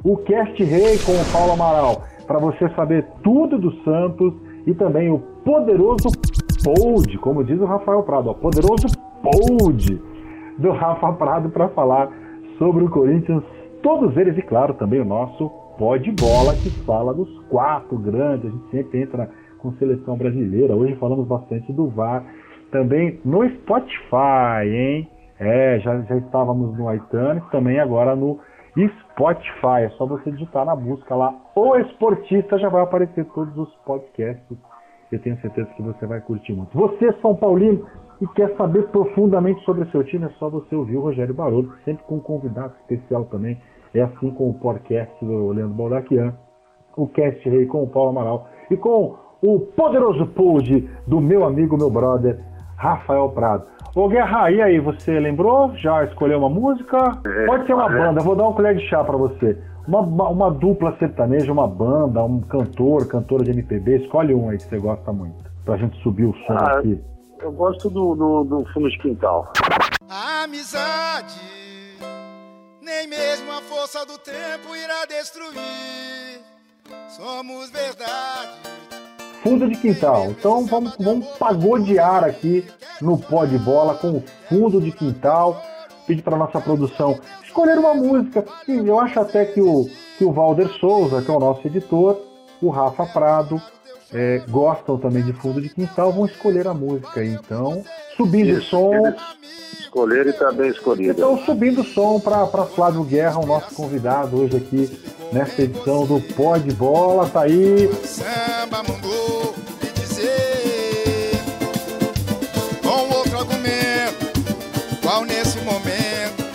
[0.03, 4.33] o Cast Rei com o Paulo Amaral, para você saber tudo do Santos,
[4.65, 6.09] e também o poderoso
[6.63, 8.87] Pod, como diz o Rafael Prado, ó, poderoso
[9.21, 10.01] Pod
[10.57, 12.09] do Rafa Prado para falar
[12.57, 13.43] sobre o Corinthians,
[13.81, 18.47] todos eles, e claro, também o nosso pó de bola que fala dos quatro grandes,
[18.47, 19.29] a gente sempre entra
[19.59, 22.23] com seleção brasileira, hoje falamos bastante do VAR,
[22.71, 25.09] também no Spotify, hein?
[25.39, 28.39] É, já, já estávamos no iTunes, também agora no
[29.11, 33.73] Spotify, é só você digitar na busca lá, o esportista, já vai aparecer todos os
[33.85, 34.57] podcasts.
[35.11, 36.75] Eu tenho certeza que você vai curtir muito.
[36.77, 37.85] Você, São Paulino,
[38.21, 41.71] e quer saber profundamente sobre o seu time, é só você ouvir o Rogério Barolo,
[41.83, 43.57] sempre com um convidado especial também.
[43.93, 46.33] É assim com o podcast do Leandro Baldaquian,
[46.97, 51.77] o Cast Rei com o Paulo Amaral e com o poderoso pod do meu amigo,
[51.77, 52.39] meu brother,
[52.77, 53.65] Rafael Prado.
[53.95, 55.73] Ô Guerra, e aí, você lembrou?
[55.75, 56.97] Já escolheu uma música?
[57.25, 57.97] É, Pode ser uma é.
[57.97, 59.57] banda, vou dar um colher de chá pra você.
[59.87, 64.57] Uma, uma, uma dupla sertaneja, uma banda, um cantor, cantora de MPB, escolhe um aí
[64.57, 65.49] que você gosta muito.
[65.63, 66.99] Pra gente subir o som Ah, aqui.
[67.39, 69.51] Eu gosto do, do, do fundo de quintal.
[70.09, 71.39] A amizade,
[72.81, 76.41] nem mesmo a força do tempo irá destruir.
[77.09, 78.51] Somos verdade.
[79.43, 80.31] Fundo de quintal.
[80.31, 82.65] Então vamos, vamos pagodear aqui
[83.01, 85.61] no pó de bola com o fundo de quintal.
[86.07, 87.19] Pedir para nossa produção
[87.55, 88.45] escolher uma música.
[88.67, 92.19] E eu acho até que o, que o Valder Souza, que é o nosso editor,
[92.61, 93.61] o Rafa Prado,
[94.15, 97.33] é, gostam também de fundo de quintal, vão escolher a música aí.
[97.33, 97.83] Então,
[98.15, 99.13] subindo o som.
[99.77, 101.11] Escolher e tá bem escolhido.
[101.11, 104.89] Então, subindo o som para Flávio Guerra, o nosso convidado hoje aqui
[105.33, 107.29] nessa edição do Pó de Bola.
[107.29, 107.89] Tá aí.
[108.05, 111.31] Samba mandou me dizer
[112.81, 116.45] com outro argumento, qual nesse momento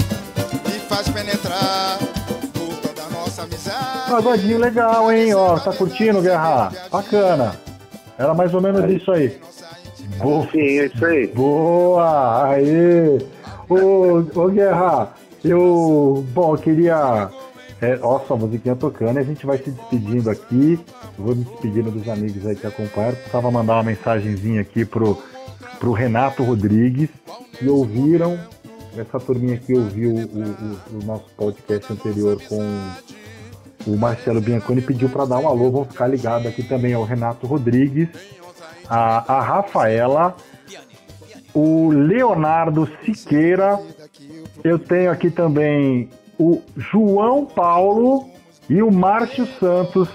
[0.67, 1.99] me faz penetrar
[4.11, 5.33] Pagodinho legal, hein?
[5.35, 6.73] Ó, tá curtindo, Guerra?
[6.91, 7.55] Bacana.
[8.19, 9.39] Era mais ou menos isso aí.
[10.19, 10.47] Boa.
[10.51, 11.27] Sim, é isso aí.
[11.29, 12.49] Boa!
[12.51, 13.19] Aê!
[13.69, 15.13] Ô, ô Guerra,
[15.45, 16.25] eu.
[16.33, 17.31] Bom, eu queria.
[17.81, 20.79] É, ó, só a musiquinha tocando e a gente vai se despedindo aqui.
[21.19, 23.15] Eu vou me despedindo dos amigos aí que acompanharam.
[23.17, 25.17] Precisava mandar uma mensagenzinha aqui pro,
[25.79, 27.09] pro Renato Rodrigues,
[27.59, 28.39] que ouviram.
[28.99, 32.59] Essa turminha aqui ouviu o, o- o nosso podcast anterior com
[33.87, 37.47] o Marcelo Bianconi pediu para dar um alô, vão ficar ligados aqui também ao Renato
[37.47, 38.09] Rodrigues,
[38.89, 40.35] a, a Rafaela,
[41.55, 43.79] o Leonardo Siqueira,
[44.63, 48.29] eu tenho aqui também o João Paulo
[48.69, 50.09] e o Márcio Santos,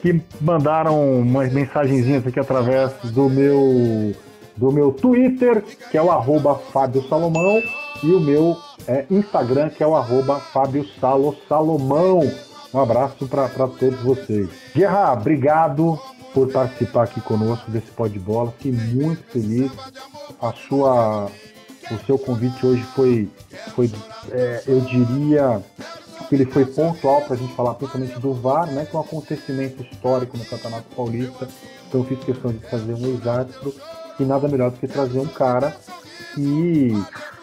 [0.00, 4.14] que mandaram umas mensagenzinhas aqui através do meu
[4.56, 7.62] do meu Twitter, que é o arroba Fábio Salomão,
[8.02, 8.56] e o meu
[8.86, 12.20] é, Instagram, que é o arroba Fábio Salo Salomão.
[12.74, 14.48] Um abraço para todos vocês.
[14.74, 16.00] Guerra, obrigado
[16.32, 18.52] por participar aqui conosco desse pó de bola.
[18.52, 19.70] Fiquei muito feliz.
[20.40, 21.26] A sua,
[21.90, 23.28] o seu convite hoje foi,
[23.74, 23.90] foi
[24.30, 25.62] é, eu diria
[26.28, 29.02] que ele foi pontual para a gente falar principalmente do VAR, né, que é um
[29.02, 31.46] acontecimento histórico no Campeonato Paulista.
[31.86, 33.74] Então eu fiz questão de fazer um exato
[34.18, 35.76] e nada melhor do que trazer um cara
[36.34, 36.92] que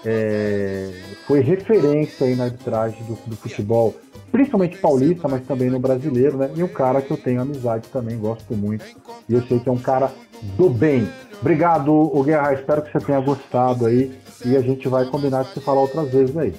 [0.03, 0.91] é,
[1.27, 3.95] foi referência aí na arbitragem do, do futebol
[4.31, 6.51] principalmente paulista, mas também no brasileiro, né?
[6.55, 8.85] E um cara que eu tenho amizade também, gosto muito.
[9.27, 10.11] E eu sei que é um cara
[10.57, 11.09] do bem.
[11.41, 12.53] Obrigado, o Guerra.
[12.53, 14.11] Espero que você tenha gostado aí.
[14.45, 16.53] E a gente vai combinar de se falar outras vezes aí.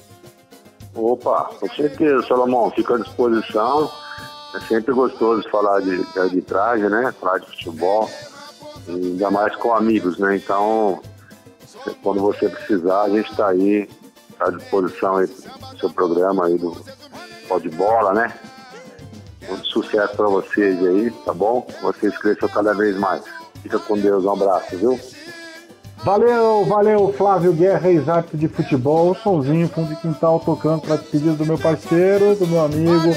[0.95, 2.71] Opa, com certeza, Salomão.
[2.71, 3.91] Fico à disposição.
[4.55, 7.13] É sempre gostoso falar de, de arbitragem, né?
[7.21, 8.11] Falar de futebol.
[8.89, 10.37] E ainda mais com amigos, né?
[10.37, 11.01] Então,
[12.03, 13.89] quando você precisar, a gente está aí
[14.39, 16.75] à disposição aí do seu programa aí do
[17.51, 18.33] Pode Bola, né?
[19.49, 21.67] Muito sucesso para vocês aí, tá bom?
[21.83, 23.25] Vocês cresçam cada vez mais.
[23.61, 25.01] Fica com Deus, um abraço, viu?
[26.05, 28.05] Valeu, valeu, Flávio Guerra, ex
[28.35, 33.11] de futebol, somzinho, fundo de quintal, tocando para despedir do meu parceiro, do meu amigo.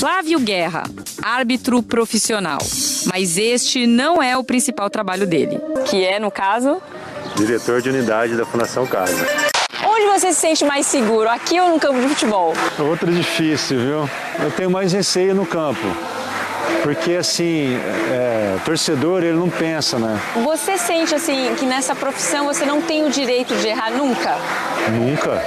[0.00, 0.84] Flávio Guerra,
[1.22, 2.56] árbitro profissional.
[3.04, 5.60] Mas este não é o principal trabalho dele.
[5.84, 6.80] Que é, no caso?
[7.36, 9.26] Diretor de unidade da Fundação Casa.
[9.84, 12.54] Onde você se sente mais seguro, aqui ou no campo de futebol?
[12.78, 14.10] Outra difícil, viu?
[14.42, 15.86] Eu tenho mais receio no campo.
[16.82, 17.78] Porque assim,
[18.10, 20.18] é, torcedor ele não pensa, né?
[20.42, 24.34] Você sente assim que nessa profissão você não tem o direito de errar nunca?
[24.90, 25.42] Nunca.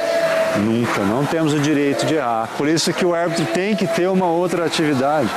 [0.60, 2.50] Nunca, não temos o direito de errar.
[2.58, 5.30] Por isso que o árbitro tem que ter uma outra atividade,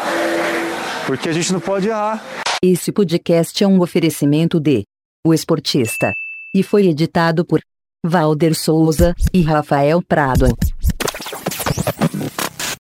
[1.07, 2.23] porque a gente não pode errar.
[2.63, 4.85] Esse podcast é um oferecimento de
[5.27, 6.13] O Esportista
[6.55, 7.61] e foi editado por
[8.05, 10.47] Valder Souza e Rafael Prado.